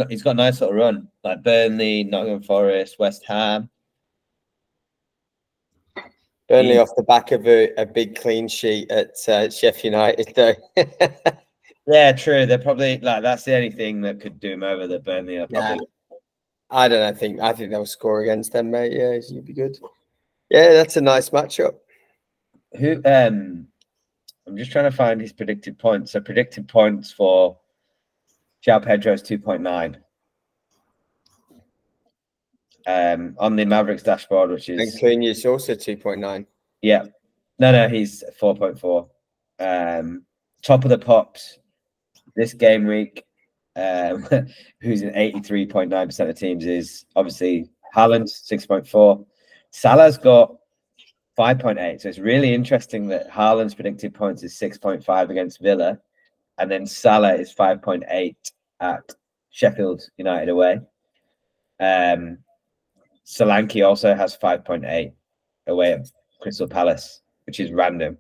he's 0.09 0.23
got 0.23 0.33
a 0.33 0.35
nice 0.35 0.61
little 0.61 0.75
run 0.77 1.09
like 1.23 1.43
Burnley, 1.43 2.05
Nottingham 2.05 2.43
Forest, 2.43 2.99
West 2.99 3.25
Ham. 3.27 3.69
Burnley 6.49 6.75
Yeah. 6.75 6.81
off 6.81 6.97
the 6.97 7.03
back 7.03 7.33
of 7.33 7.47
a, 7.47 7.73
a 7.75 7.85
big 7.87 8.19
clean 8.19 8.49
sheet 8.49 8.91
at 8.91 9.13
uh, 9.29 9.51
Sheffield 9.51 9.85
United, 9.85 10.33
though. 10.35 10.55
Yeah, 11.87 12.13
true. 12.13 12.47
They're 12.47 12.59
probably 12.59 12.99
like 12.99 13.23
that's 13.23 13.45
the 13.45 13.55
only 13.55 13.71
thing 13.71 14.01
that 14.03 14.21
could 14.21 14.41
do 14.41 14.53
him 14.53 14.63
over. 14.63 14.87
That 14.87 15.05
Burnley 15.05 15.39
are 15.39 15.47
Yeah. 15.51 15.77
I 16.71 16.89
don't 16.89 17.01
know. 17.01 17.07
I 17.09 17.13
think 17.13 17.41
I 17.41 17.53
think 17.53 17.71
they'll 17.71 17.87
score 17.87 18.23
against 18.23 18.53
them, 18.53 18.71
mate. 18.71 18.93
Yeah, 18.93 19.19
you'd 19.29 19.45
be 19.45 19.53
good. 19.53 19.77
Yeah, 20.51 20.73
that's 20.73 20.97
a 20.97 21.01
nice 21.01 21.31
matchup. 21.31 21.75
Who? 22.79 23.01
Um, 23.05 23.67
I'm 24.47 24.57
just 24.57 24.73
trying 24.73 24.91
to 24.91 24.97
find 24.97 25.21
his 25.21 25.33
predicted 25.33 25.79
points. 25.79 26.13
So 26.13 26.21
predicted 26.21 26.69
points 26.69 27.13
for 27.13 27.59
João 28.67 28.85
Pedro's 28.85 29.23
2.9. 29.23 29.97
Um, 32.87 33.35
on 33.39 33.57
the 33.57 33.65
Mavericks 33.65 34.03
dashboard, 34.03 34.51
which 34.51 34.69
is 34.69 34.79
And 34.79 34.89
is 34.89 35.01
Cunha's 35.01 35.47
also 35.47 35.75
two 35.75 35.97
point 35.97 36.21
nine. 36.21 36.47
yeah, 36.83 37.05
no, 37.59 37.73
no, 37.73 37.89
he's 37.89 38.23
4.4. 38.41 39.09
Um, 40.01 40.25
top 40.63 40.85
of 40.85 40.91
the 40.91 40.99
pops 40.99 41.59
this 42.37 42.55
game 42.55 42.87
week. 42.87 43.25
Um, 43.77 44.23
who's 44.81 45.03
in 45.03 45.11
83.9% 45.11 46.29
of 46.29 46.39
teams 46.39 46.65
is 46.65 47.07
obviously 47.17 47.69
Haaland, 47.95 48.25
6.4. 48.25 49.27
Salah's 49.71 50.19
got 50.19 50.55
5.8. 51.39 52.01
So 52.01 52.09
it's 52.09 52.19
really 52.19 52.55
interesting 52.55 53.09
that 53.09 53.31
Haaland's 53.31 53.75
predicted 53.75 54.15
points 54.15 54.43
is 54.43 54.55
6.5 54.55 55.31
against 55.31 55.61
Villa, 55.61 55.99
and 56.59 56.71
then 56.71 56.87
Salah 56.87 57.35
is 57.35 57.53
5.8 57.55 58.37
at 58.81 59.13
Sheffield 59.51 60.03
United 60.17 60.49
away. 60.49 60.81
Um, 61.81 62.39
Solanke 63.27 63.87
also 63.87 64.15
has 64.15 64.37
5.8 64.37 65.13
away 65.67 65.93
at 65.93 66.07
Crystal 66.41 66.69
Palace, 66.69 67.23
which 67.47 67.59
is 67.59 67.73
random. 67.73 68.19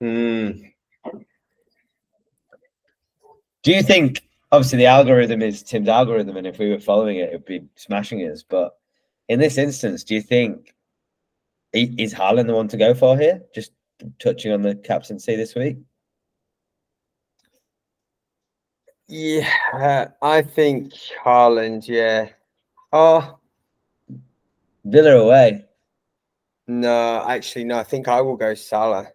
Hmm. 0.00 0.50
Do 3.62 3.72
you 3.72 3.82
think 3.82 4.22
obviously 4.52 4.78
the 4.78 4.86
algorithm 4.86 5.42
is 5.42 5.62
Tim's 5.62 5.88
algorithm, 5.88 6.36
and 6.36 6.46
if 6.46 6.58
we 6.58 6.70
were 6.70 6.80
following 6.80 7.18
it, 7.18 7.28
it'd 7.28 7.44
be 7.44 7.64
smashing 7.76 8.20
us. 8.20 8.42
But 8.42 8.76
in 9.28 9.38
this 9.38 9.58
instance, 9.58 10.02
do 10.04 10.14
you 10.14 10.22
think 10.22 10.74
is 11.72 12.14
Haaland 12.14 12.46
the 12.46 12.54
one 12.54 12.68
to 12.68 12.76
go 12.76 12.94
for 12.94 13.16
here? 13.18 13.42
Just 13.54 13.72
touching 14.18 14.52
on 14.52 14.62
the 14.62 14.74
captaincy 14.76 15.36
this 15.36 15.54
week. 15.54 15.78
Yeah, 19.06 20.08
I 20.22 20.42
think 20.42 20.92
Haaland. 21.24 21.86
Yeah. 21.88 22.28
Oh 22.92 23.38
Villa 24.84 25.16
away. 25.18 25.64
no, 26.66 27.24
actually 27.28 27.64
no. 27.64 27.78
I 27.78 27.82
think 27.84 28.08
I 28.08 28.20
will 28.20 28.36
go 28.36 28.54
Salah. 28.54 29.08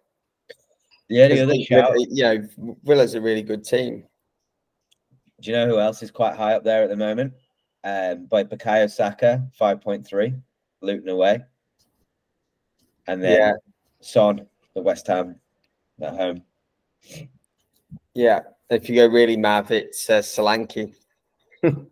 The 1.08 1.22
only 1.22 1.36
'Cause 1.36 1.42
other 1.44 1.54
shout. 1.64 1.94
You 2.10 2.22
know, 2.22 2.76
Villa's 2.84 3.14
a 3.14 3.20
really 3.20 3.42
good 3.42 3.64
team. 3.64 4.04
Do 5.40 5.50
you 5.50 5.56
know 5.56 5.66
who 5.66 5.78
else 5.78 6.02
is 6.02 6.10
quite 6.10 6.36
high 6.36 6.54
up 6.54 6.64
there 6.64 6.82
at 6.82 6.88
the 6.88 6.96
moment? 6.96 7.34
Um, 7.84 8.26
by 8.26 8.42
Bukayo 8.42 8.90
Saka, 8.90 9.46
five 9.52 9.80
point 9.80 10.06
three, 10.06 10.34
Luton 10.80 11.08
away, 11.08 11.44
and 13.06 13.22
then 13.22 13.38
Yeah. 13.38 13.52
Son, 14.00 14.46
the 14.74 14.82
West 14.82 15.06
Ham 15.06 15.36
at 16.00 16.14
home. 16.14 16.42
Yeah. 18.14 18.40
If 18.70 18.88
you 18.88 18.96
go 18.96 19.06
really 19.06 19.36
mad, 19.36 19.70
it's 19.70 20.10
uh, 20.10 20.20
Solanke. 20.20 20.92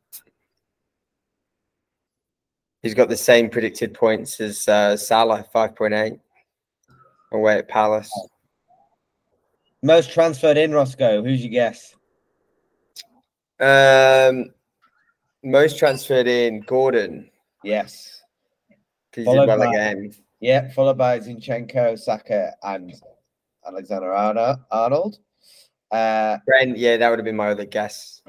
He's 2.82 2.94
got 2.94 3.08
the 3.08 3.16
same 3.16 3.48
predicted 3.48 3.94
points 3.94 4.40
as 4.40 4.66
uh, 4.68 4.96
Salah, 4.96 5.44
five 5.52 5.76
point 5.76 5.94
eight, 5.94 6.18
away 7.32 7.58
at 7.58 7.68
Palace. 7.68 8.10
Most 9.82 10.12
transferred 10.12 10.56
in 10.56 10.72
Roscoe. 10.72 11.22
Who's 11.22 11.42
your 11.42 11.50
guess? 11.50 11.94
Um, 13.60 14.46
most 15.42 15.78
transferred 15.78 16.26
in 16.26 16.60
Gordon 16.60 17.30
Yes. 17.62 18.22
because 19.10 19.26
he 19.26 19.38
did 19.38 19.46
well 19.46 19.58
by- 19.58 19.68
again. 19.68 20.14
Yeah, 20.40 20.70
followed 20.72 20.98
by 20.98 21.18
Zinchenko, 21.20 21.98
Saka, 21.98 22.52
and 22.62 22.92
Alexander 23.66 24.12
Arnold. 24.12 25.18
Uh, 25.90 26.38
Brent, 26.46 26.76
yeah, 26.76 26.96
that 26.98 27.08
would 27.08 27.18
have 27.18 27.24
been 27.24 27.36
my 27.36 27.48
other 27.50 27.64
guess. 27.64 28.22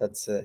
That's 0.00 0.28
uh, 0.28 0.42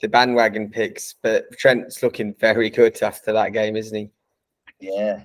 the 0.00 0.08
bandwagon 0.08 0.70
picks, 0.70 1.14
but 1.22 1.50
Trent's 1.58 2.02
looking 2.02 2.34
very 2.34 2.70
good 2.70 3.00
after 3.02 3.32
that 3.32 3.52
game, 3.52 3.76
isn't 3.76 3.96
he? 3.96 4.10
yeah. 4.80 5.24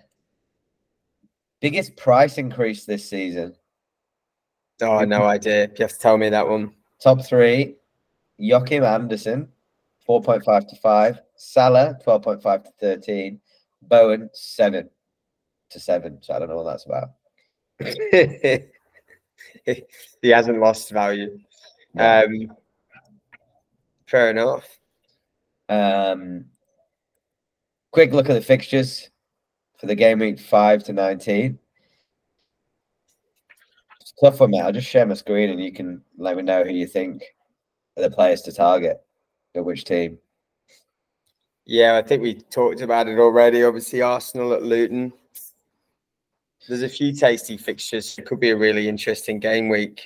Biggest 1.62 1.96
price 1.96 2.38
increase 2.38 2.86
this 2.86 3.10
season. 3.10 3.56
Oh, 4.82 5.00
no 5.06 5.24
idea. 5.24 5.64
You 5.68 5.74
have 5.80 5.94
to 5.94 6.00
tell 6.00 6.18
me 6.18 6.30
that 6.30 6.48
one. 6.48 6.74
Top 7.02 7.26
three: 7.26 7.76
Joachim 8.38 8.84
Andersen, 8.84 9.50
four 10.06 10.22
point 10.22 10.44
five 10.44 10.68
to 10.68 10.76
five. 10.78 11.20
Salah, 11.36 11.98
twelve 12.04 12.24
point 12.24 12.42
five 12.42 12.64
to 12.64 12.72
thirteen. 12.80 13.40
Bowen, 13.82 14.30
seven 14.34 14.90
to 15.70 15.80
seven. 15.80 16.18
So 16.22 16.34
I 16.34 16.40
don't 16.40 16.50
know 16.50 16.58
what 16.58 16.64
that's 16.64 16.86
about. 16.86 17.12
he 20.22 20.30
hasn't 20.30 20.60
lost 20.60 20.92
value. 20.92 21.38
No. 21.94 22.26
Um, 22.26 22.52
fair 24.08 24.32
enough. 24.32 24.68
Um, 25.70 26.46
quick 27.92 28.14
look 28.14 28.30
at 28.30 28.34
the 28.34 28.42
fixtures 28.42 29.10
for 29.80 29.88
the 29.88 29.96
game 29.96 30.20
week 30.20 30.40
five 30.40 30.84
to 30.86 30.94
nineteen. 30.94 31.60
It's 34.02 34.14
a 34.22 34.26
tough 34.26 34.40
one, 34.40 34.52
mate. 34.52 34.62
I'll 34.62 34.72
just 34.72 34.88
share 34.88 35.06
my 35.06 35.16
screen 35.16 35.50
and 35.50 35.64
you 35.64 35.74
can 35.74 36.02
let 36.18 36.38
me 36.38 36.44
know 36.44 36.64
who 36.64 36.74
you 36.74 36.88
think 36.88 37.24
the 38.04 38.10
players 38.10 38.42
to 38.44 38.52
target 38.52 39.02
at 39.56 39.66
which 39.66 39.86
team. 39.86 40.18
Yeah, 41.66 41.98
I 41.98 42.02
think 42.02 42.22
we 42.22 42.36
talked 42.36 42.82
about 42.82 43.08
it 43.08 43.18
already. 43.18 43.64
Obviously, 43.64 44.02
Arsenal 44.02 44.54
at 44.54 44.64
Luton. 44.64 45.12
There's 46.68 46.84
a 46.84 46.90
few 46.90 47.14
tasty 47.14 47.58
fixtures. 47.58 48.18
It 48.18 48.26
could 48.26 48.40
be 48.40 48.52
a 48.52 48.58
really 48.58 48.88
interesting 48.88 49.40
game 49.40 49.70
week. 49.70 50.02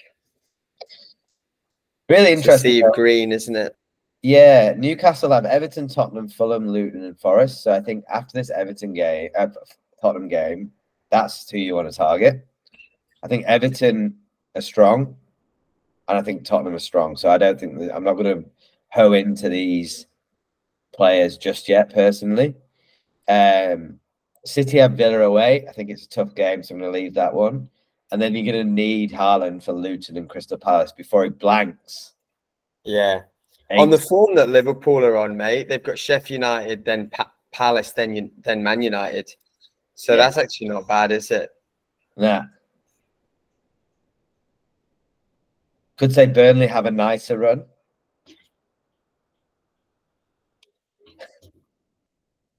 Really 2.07 2.31
interesting. 2.31 2.71
Steve. 2.71 2.83
Green, 2.93 3.31
isn't 3.31 3.55
it? 3.55 3.75
Yeah, 4.21 4.73
Newcastle 4.77 5.31
have 5.31 5.45
Everton, 5.45 5.87
Tottenham, 5.87 6.27
Fulham, 6.27 6.67
Luton, 6.67 7.03
and 7.03 7.17
Forest. 7.19 7.63
So 7.63 7.71
I 7.71 7.79
think 7.79 8.03
after 8.11 8.33
this 8.33 8.49
Everton 8.49 8.93
game, 8.93 9.29
uh, 9.37 9.47
Tottenham 10.01 10.27
game, 10.27 10.71
that's 11.09 11.49
who 11.49 11.57
you 11.57 11.75
want 11.75 11.89
to 11.89 11.95
target. 11.95 12.45
I 13.23 13.27
think 13.27 13.45
Everton 13.45 14.15
are 14.55 14.61
strong. 14.61 15.15
And 16.09 16.17
I 16.17 16.21
think 16.21 16.43
Tottenham 16.43 16.73
are 16.75 16.79
strong. 16.79 17.15
So 17.15 17.29
I 17.29 17.37
don't 17.37 17.59
think 17.59 17.79
that, 17.79 17.95
I'm 17.95 18.03
not 18.03 18.15
going 18.15 18.43
to 18.43 18.49
hoe 18.89 19.13
into 19.13 19.47
these 19.47 20.07
players 20.93 21.37
just 21.37 21.69
yet, 21.69 21.93
personally. 21.93 22.55
Um, 23.27 23.99
City 24.43 24.79
have 24.79 24.93
Villa 24.93 25.19
away. 25.19 25.65
I 25.69 25.71
think 25.71 25.89
it's 25.89 26.05
a 26.05 26.09
tough 26.09 26.33
game, 26.33 26.63
so 26.63 26.73
I'm 26.73 26.81
going 26.81 26.91
to 26.91 26.99
leave 26.99 27.13
that 27.13 27.33
one. 27.33 27.69
And 28.11 28.19
then 28.19 28.33
you're 28.33 28.51
going 28.51 28.65
to 28.65 28.73
need 28.73 29.11
Haaland 29.11 29.61
for 29.63 29.73
Luton 29.73 30.17
and 30.17 30.27
Crystal 30.27 30.57
Palace 30.57 30.91
before 30.91 31.23
he 31.25 31.29
blanks. 31.29 32.13
Yeah. 32.83 33.21
On 33.71 33.91
the 33.91 33.99
form 33.99 34.33
that 34.33 34.49
Liverpool 34.49 35.05
are 35.05 35.15
on, 35.17 35.37
mate, 35.37 35.69
they've 35.69 35.83
got 35.83 35.99
Sheffield 35.99 36.41
United, 36.41 36.83
then 36.83 37.11
pa- 37.11 37.31
Palace, 37.51 37.91
then 37.91 38.31
then 38.39 38.63
Man 38.63 38.81
United. 38.81 39.29
So 39.93 40.13
Yeah. 40.13 40.17
that's 40.17 40.37
actually 40.37 40.69
not 40.69 40.87
bad, 40.87 41.11
is 41.11 41.29
it? 41.29 41.51
Yeah. 42.17 42.45
Could 45.99 46.13
say 46.13 46.27
Burnley 46.27 46.67
have 46.67 46.85
a 46.85 46.91
nicer 46.91 47.37
run. 47.37 47.65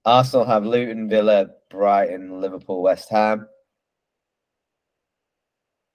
Arsenal 0.04 0.44
have 0.44 0.66
Luton, 0.66 1.08
Villa, 1.08 1.46
Brighton, 1.70 2.42
Liverpool, 2.42 2.82
West 2.82 3.08
Ham. 3.08 3.48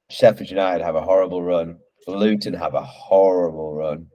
Sheffield 0.09 0.49
United 0.49 0.83
have 0.83 0.95
a 0.95 1.01
horrible 1.01 1.43
run. 1.43 1.77
Luton 2.07 2.55
have 2.55 2.73
a 2.73 2.81
horrible 2.81 3.75
run. 3.75 4.07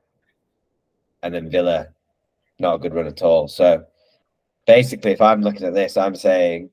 And 1.23 1.33
then 1.33 1.51
Villa, 1.51 1.87
not 2.59 2.75
a 2.75 2.79
good 2.79 2.95
run 2.95 3.07
at 3.07 3.23
all. 3.23 3.47
So 3.47 3.85
basically, 4.67 5.13
if 5.13 5.21
I'm 5.21 5.43
looking 5.43 5.67
at 5.67 5.75
this, 5.75 5.97
I'm 5.97 6.17
saying 6.17 6.71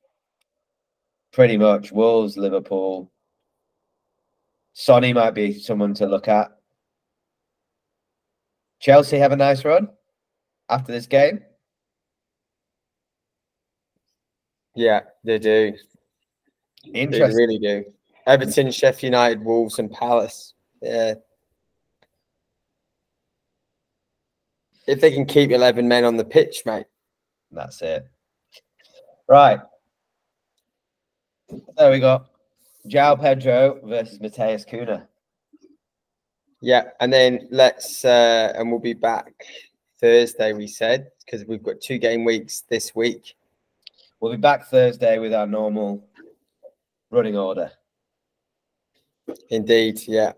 pretty 1.32 1.58
much 1.58 1.92
Wolves, 1.92 2.36
Liverpool. 2.36 3.12
Sonny 4.80 5.12
might 5.12 5.32
be 5.32 5.58
someone 5.58 5.96
to 5.96 6.06
look 6.06 6.28
at. 6.28 6.56
Chelsea 8.80 9.18
have 9.18 9.32
a 9.32 9.36
nice 9.36 9.66
run 9.66 9.90
after 10.70 10.92
this 10.92 11.08
game. 11.08 11.44
Yeah, 14.76 15.02
they 15.24 15.40
do. 15.40 15.74
They 16.86 16.92
Interesting. 16.92 17.36
really 17.36 17.58
do. 17.58 17.86
Everton, 18.28 18.70
Sheffield 18.70 19.02
United, 19.02 19.44
Wolves, 19.44 19.80
and 19.80 19.92
Palace. 19.92 20.54
Yeah. 20.80 21.16
If 24.86 25.02
they 25.02 25.12
can 25.12 25.26
keep 25.26 25.50
11 25.50 25.88
men 25.88 26.06
on 26.06 26.18
the 26.18 26.24
pitch, 26.24 26.62
mate. 26.68 26.86
That's 27.52 27.82
it. 27.82 28.08
Right. 29.28 29.60
There 31.78 31.90
we 31.90 32.00
go. 32.00 32.28
João 32.86 33.20
Pedro 33.20 33.80
versus 33.84 34.20
Matheus 34.20 34.66
Cunha. 34.66 35.08
Yeah. 36.62 36.90
And 37.00 37.12
then 37.12 37.48
let's, 37.52 38.04
uh, 38.06 38.54
and 38.56 38.70
we'll 38.70 38.80
be 38.80 38.94
back 38.94 39.34
Thursday, 40.00 40.54
we 40.54 40.68
said, 40.68 41.12
because 41.26 41.46
we've 41.46 41.64
got 41.64 41.82
two 41.82 41.98
game 41.98 42.24
weeks 42.24 42.64
this 42.70 42.96
week. 42.96 43.36
We'll 44.20 44.32
be 44.32 44.38
back 44.38 44.68
Thursday 44.68 45.20
with 45.20 45.34
our 45.34 45.48
normal 45.48 46.04
running 47.12 47.38
order. 47.38 47.72
Indeed. 49.50 50.02
Yeah. 50.08 50.34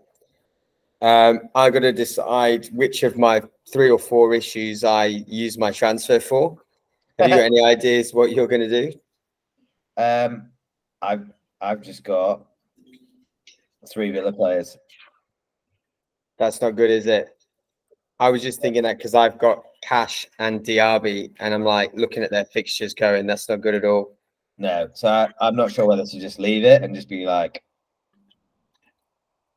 Um, 1.02 1.48
I 1.54 1.70
got 1.70 1.80
to 1.80 1.92
decide 1.92 2.66
which 2.72 3.02
of 3.04 3.16
my 3.16 3.42
three 3.72 3.90
or 3.90 3.98
four 3.98 4.34
issues 4.34 4.84
I 4.84 5.06
use 5.06 5.56
my 5.56 5.70
transfer 5.70 6.20
for. 6.20 6.58
Have 7.18 7.30
you 7.30 7.36
got 7.36 7.44
any 7.44 7.64
ideas 7.64 8.12
what 8.12 8.32
you're 8.32 8.48
going 8.48 8.68
to 8.68 8.90
do? 8.90 8.98
Um, 9.96 10.50
I've 11.00 11.26
I've 11.60 11.82
just 11.82 12.04
got 12.04 12.46
three 13.90 14.10
Villa 14.10 14.32
players. 14.32 14.76
That's 16.38 16.60
not 16.60 16.76
good, 16.76 16.90
is 16.90 17.06
it? 17.06 17.36
I 18.18 18.30
was 18.30 18.42
just 18.42 18.60
thinking 18.60 18.82
that 18.84 18.96
because 18.98 19.14
I've 19.14 19.38
got 19.38 19.62
Cash 19.82 20.26
and 20.38 20.60
Diaby, 20.60 21.32
and 21.40 21.54
I'm 21.54 21.64
like 21.64 21.90
looking 21.94 22.22
at 22.22 22.30
their 22.30 22.44
fixtures 22.44 22.94
going, 22.94 23.26
that's 23.26 23.48
not 23.48 23.60
good 23.60 23.74
at 23.74 23.84
all. 23.84 24.16
No, 24.58 24.88
so 24.94 25.08
I, 25.08 25.28
I'm 25.40 25.56
not 25.56 25.72
sure 25.72 25.86
whether 25.86 26.04
to 26.04 26.20
just 26.20 26.38
leave 26.38 26.64
it 26.64 26.82
and 26.82 26.94
just 26.94 27.08
be 27.08 27.24
like, 27.24 27.62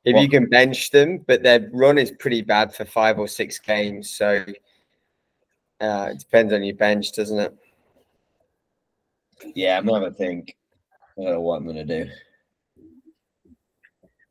If 0.05 0.15
What- 0.15 0.21
you 0.21 0.29
can 0.29 0.49
bench 0.49 0.91
them, 0.91 1.19
but 1.27 1.43
their 1.43 1.69
run 1.73 1.97
is 1.97 2.11
pretty 2.11 2.41
bad 2.41 2.73
for 2.73 2.85
five 2.85 3.19
or 3.19 3.27
six 3.27 3.59
games. 3.59 4.11
So 4.11 4.45
uh, 5.81 6.09
it 6.11 6.19
depends 6.19 6.53
on 6.53 6.63
your 6.63 6.75
bench, 6.75 7.11
doesn't 7.13 7.39
it? 7.39 7.53
yeah, 9.55 9.77
I'm 9.77 9.85
gonna 9.85 10.05
a 10.05 10.11
think. 10.11 10.55
I 11.17 11.23
don't 11.23 11.33
know 11.33 11.41
what 11.41 11.57
I'm 11.57 11.65
gonna 11.65 11.85
do. 11.85 12.09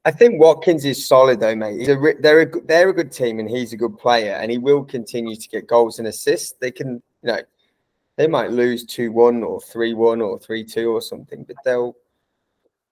I 0.05 0.11
think 0.11 0.41
Watkins 0.41 0.85
is 0.85 1.07
solid 1.07 1.39
though, 1.39 1.55
mate. 1.55 1.79
He's 1.79 1.89
a, 1.89 2.15
they're 2.21 2.41
a 2.41 2.47
good- 2.47 2.67
they're 2.67 2.89
a 2.89 2.95
good 2.95 3.13
team, 3.13 3.39
and 3.39 3.49
he's 3.49 3.73
a 3.73 3.77
good 3.77 3.97
player, 3.99 4.33
and 4.33 4.51
he 4.51 4.59
will 4.59 4.85
continue 4.85 5.37
to 5.37 5.49
get 5.49 5.69
goals 5.69 5.99
and 5.99 6.09
assists. 6.09 6.55
They 6.61 6.73
can, 6.73 7.03
you 7.23 7.29
know, 7.29 7.41
they 8.17 8.27
might 8.27 8.51
lose 8.51 8.85
two 8.85 9.13
one 9.13 9.45
or 9.45 9.61
three 9.61 9.95
one 9.95 10.21
or 10.21 10.39
three 10.41 10.65
two 10.65 10.91
or 10.91 11.01
something, 11.01 11.45
but 11.45 11.57
they'll, 11.65 11.97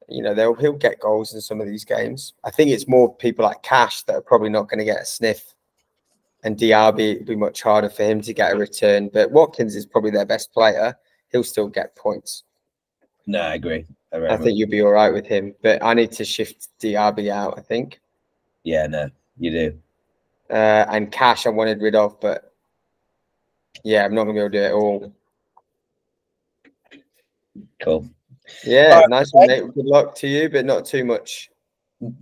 you 0.09 0.23
know, 0.23 0.35
they'll 0.35 0.55
he'll 0.55 0.73
get 0.73 1.01
goals 1.01 1.35
in 1.35 1.41
some 1.41 1.61
of 1.61 1.67
these 1.67 1.85
games. 1.85 2.35
I 2.45 2.51
think 2.53 2.71
it's 2.71 2.87
more 2.87 3.13
people 3.17 3.45
like 3.45 3.63
Cash 3.63 4.05
that 4.05 4.15
are 4.15 4.23
probably 4.23 4.51
not 4.51 4.69
going 4.69 4.79
to 4.79 4.85
get 4.85 5.03
a 5.03 5.05
sniff, 5.05 5.53
and 6.45 6.57
Diaby 6.57 7.15
it'd 7.15 7.27
be 7.27 7.35
much 7.35 7.63
harder 7.63 7.91
for 7.91 8.05
him 8.05 8.21
to 8.21 8.33
get 8.33 8.53
a 8.53 8.57
return. 8.57 9.11
But 9.13 9.33
Watkins 9.33 9.75
is 9.75 9.85
probably 9.85 10.13
their 10.13 10.27
best 10.27 10.53
player. 10.53 10.97
He'll 11.33 11.43
still 11.43 11.69
get 11.69 11.97
points. 11.97 12.45
No, 13.31 13.41
I 13.43 13.55
agree. 13.55 13.87
I, 14.13 14.27
I 14.27 14.37
think 14.37 14.59
you'll 14.59 14.69
be 14.69 14.83
all 14.83 14.91
right 14.91 15.13
with 15.13 15.25
him, 15.25 15.55
but 15.63 15.81
I 15.85 15.95
need 15.95 16.11
to 16.13 16.25
shift 16.25 16.67
DRB 16.81 17.31
out. 17.31 17.57
I 17.57 17.61
think. 17.61 18.01
yeah, 18.65 18.89
no, 18.89 19.09
you 19.39 19.53
do. 19.53 19.79
uh, 20.51 20.85
and 20.91 21.13
cash 21.13 21.47
I 21.47 21.51
wanted 21.51 21.81
rid 21.81 21.95
of, 21.95 22.19
but 22.19 22.53
yeah, 23.85 24.05
I'm 24.05 24.17
not 24.17 24.25
gonna 24.25 24.35
be 24.35 24.41
able 24.41 24.51
to 24.51 24.59
do 24.59 24.65
it 24.65 24.73
all. 24.73 25.13
Cool. 27.81 28.11
Yeah, 28.65 29.03
nice 29.09 29.33
one, 29.33 29.47
mate. 29.47 29.75
Good 29.75 29.87
luck 29.87 30.17
to 30.17 30.27
you, 30.27 30.49
but 30.49 30.65
not 30.65 30.85
too 30.85 31.05
much. 31.05 31.51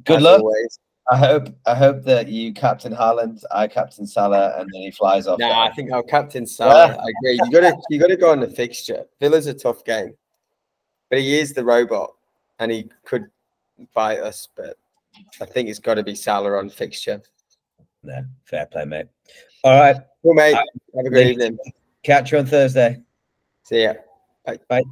Good 0.04 0.20
luck. 0.20 0.42
Always. 0.42 0.78
I 1.10 1.16
hope 1.16 1.48
I 1.64 1.74
hope 1.74 2.02
that 2.02 2.28
you 2.28 2.52
captain 2.52 2.92
Haaland, 2.92 3.42
I 3.50 3.66
captain 3.66 4.06
Salah, 4.06 4.58
and 4.58 4.68
then 4.70 4.82
he 4.82 4.90
flies 4.90 5.26
off. 5.26 5.38
Nah, 5.38 5.64
I 5.64 5.72
think 5.72 5.90
I'll 5.90 6.02
captain 6.02 6.46
Salah. 6.46 6.98
I 7.00 7.08
agree. 7.08 7.40
You 7.42 7.50
gotta 7.50 7.74
you 7.88 7.98
gotta 7.98 8.18
go 8.18 8.30
on 8.30 8.40
the 8.40 8.50
fixture. 8.50 9.06
Villa's 9.20 9.46
a 9.46 9.54
tough 9.54 9.86
game, 9.86 10.12
but 11.10 11.18
he 11.20 11.38
is 11.38 11.52
the 11.54 11.64
robot, 11.64 12.14
and 12.58 12.70
he 12.70 12.90
could 13.04 13.26
bite 13.94 14.20
us. 14.20 14.48
But 14.56 14.76
I 15.40 15.44
think 15.46 15.68
it's 15.68 15.78
got 15.78 15.94
to 15.94 16.02
be 16.02 16.14
Salah 16.14 16.58
on 16.58 16.68
fixture. 16.70 17.22
no, 18.02 18.24
fair 18.44 18.66
play, 18.66 18.84
mate. 18.84 19.06
All 19.64 19.78
right, 19.78 19.96
Cool, 20.22 20.34
mate. 20.34 20.54
Uh, 20.54 20.62
Have 20.96 21.06
a 21.06 21.10
good 21.10 21.26
evening. 21.26 21.58
catch 22.02 22.32
you 22.32 22.38
on 22.38 22.46
Thursday. 22.46 23.00
See 23.64 23.82
ya. 23.84 23.94
Bye. 24.44 24.58
Bye. 24.68 24.82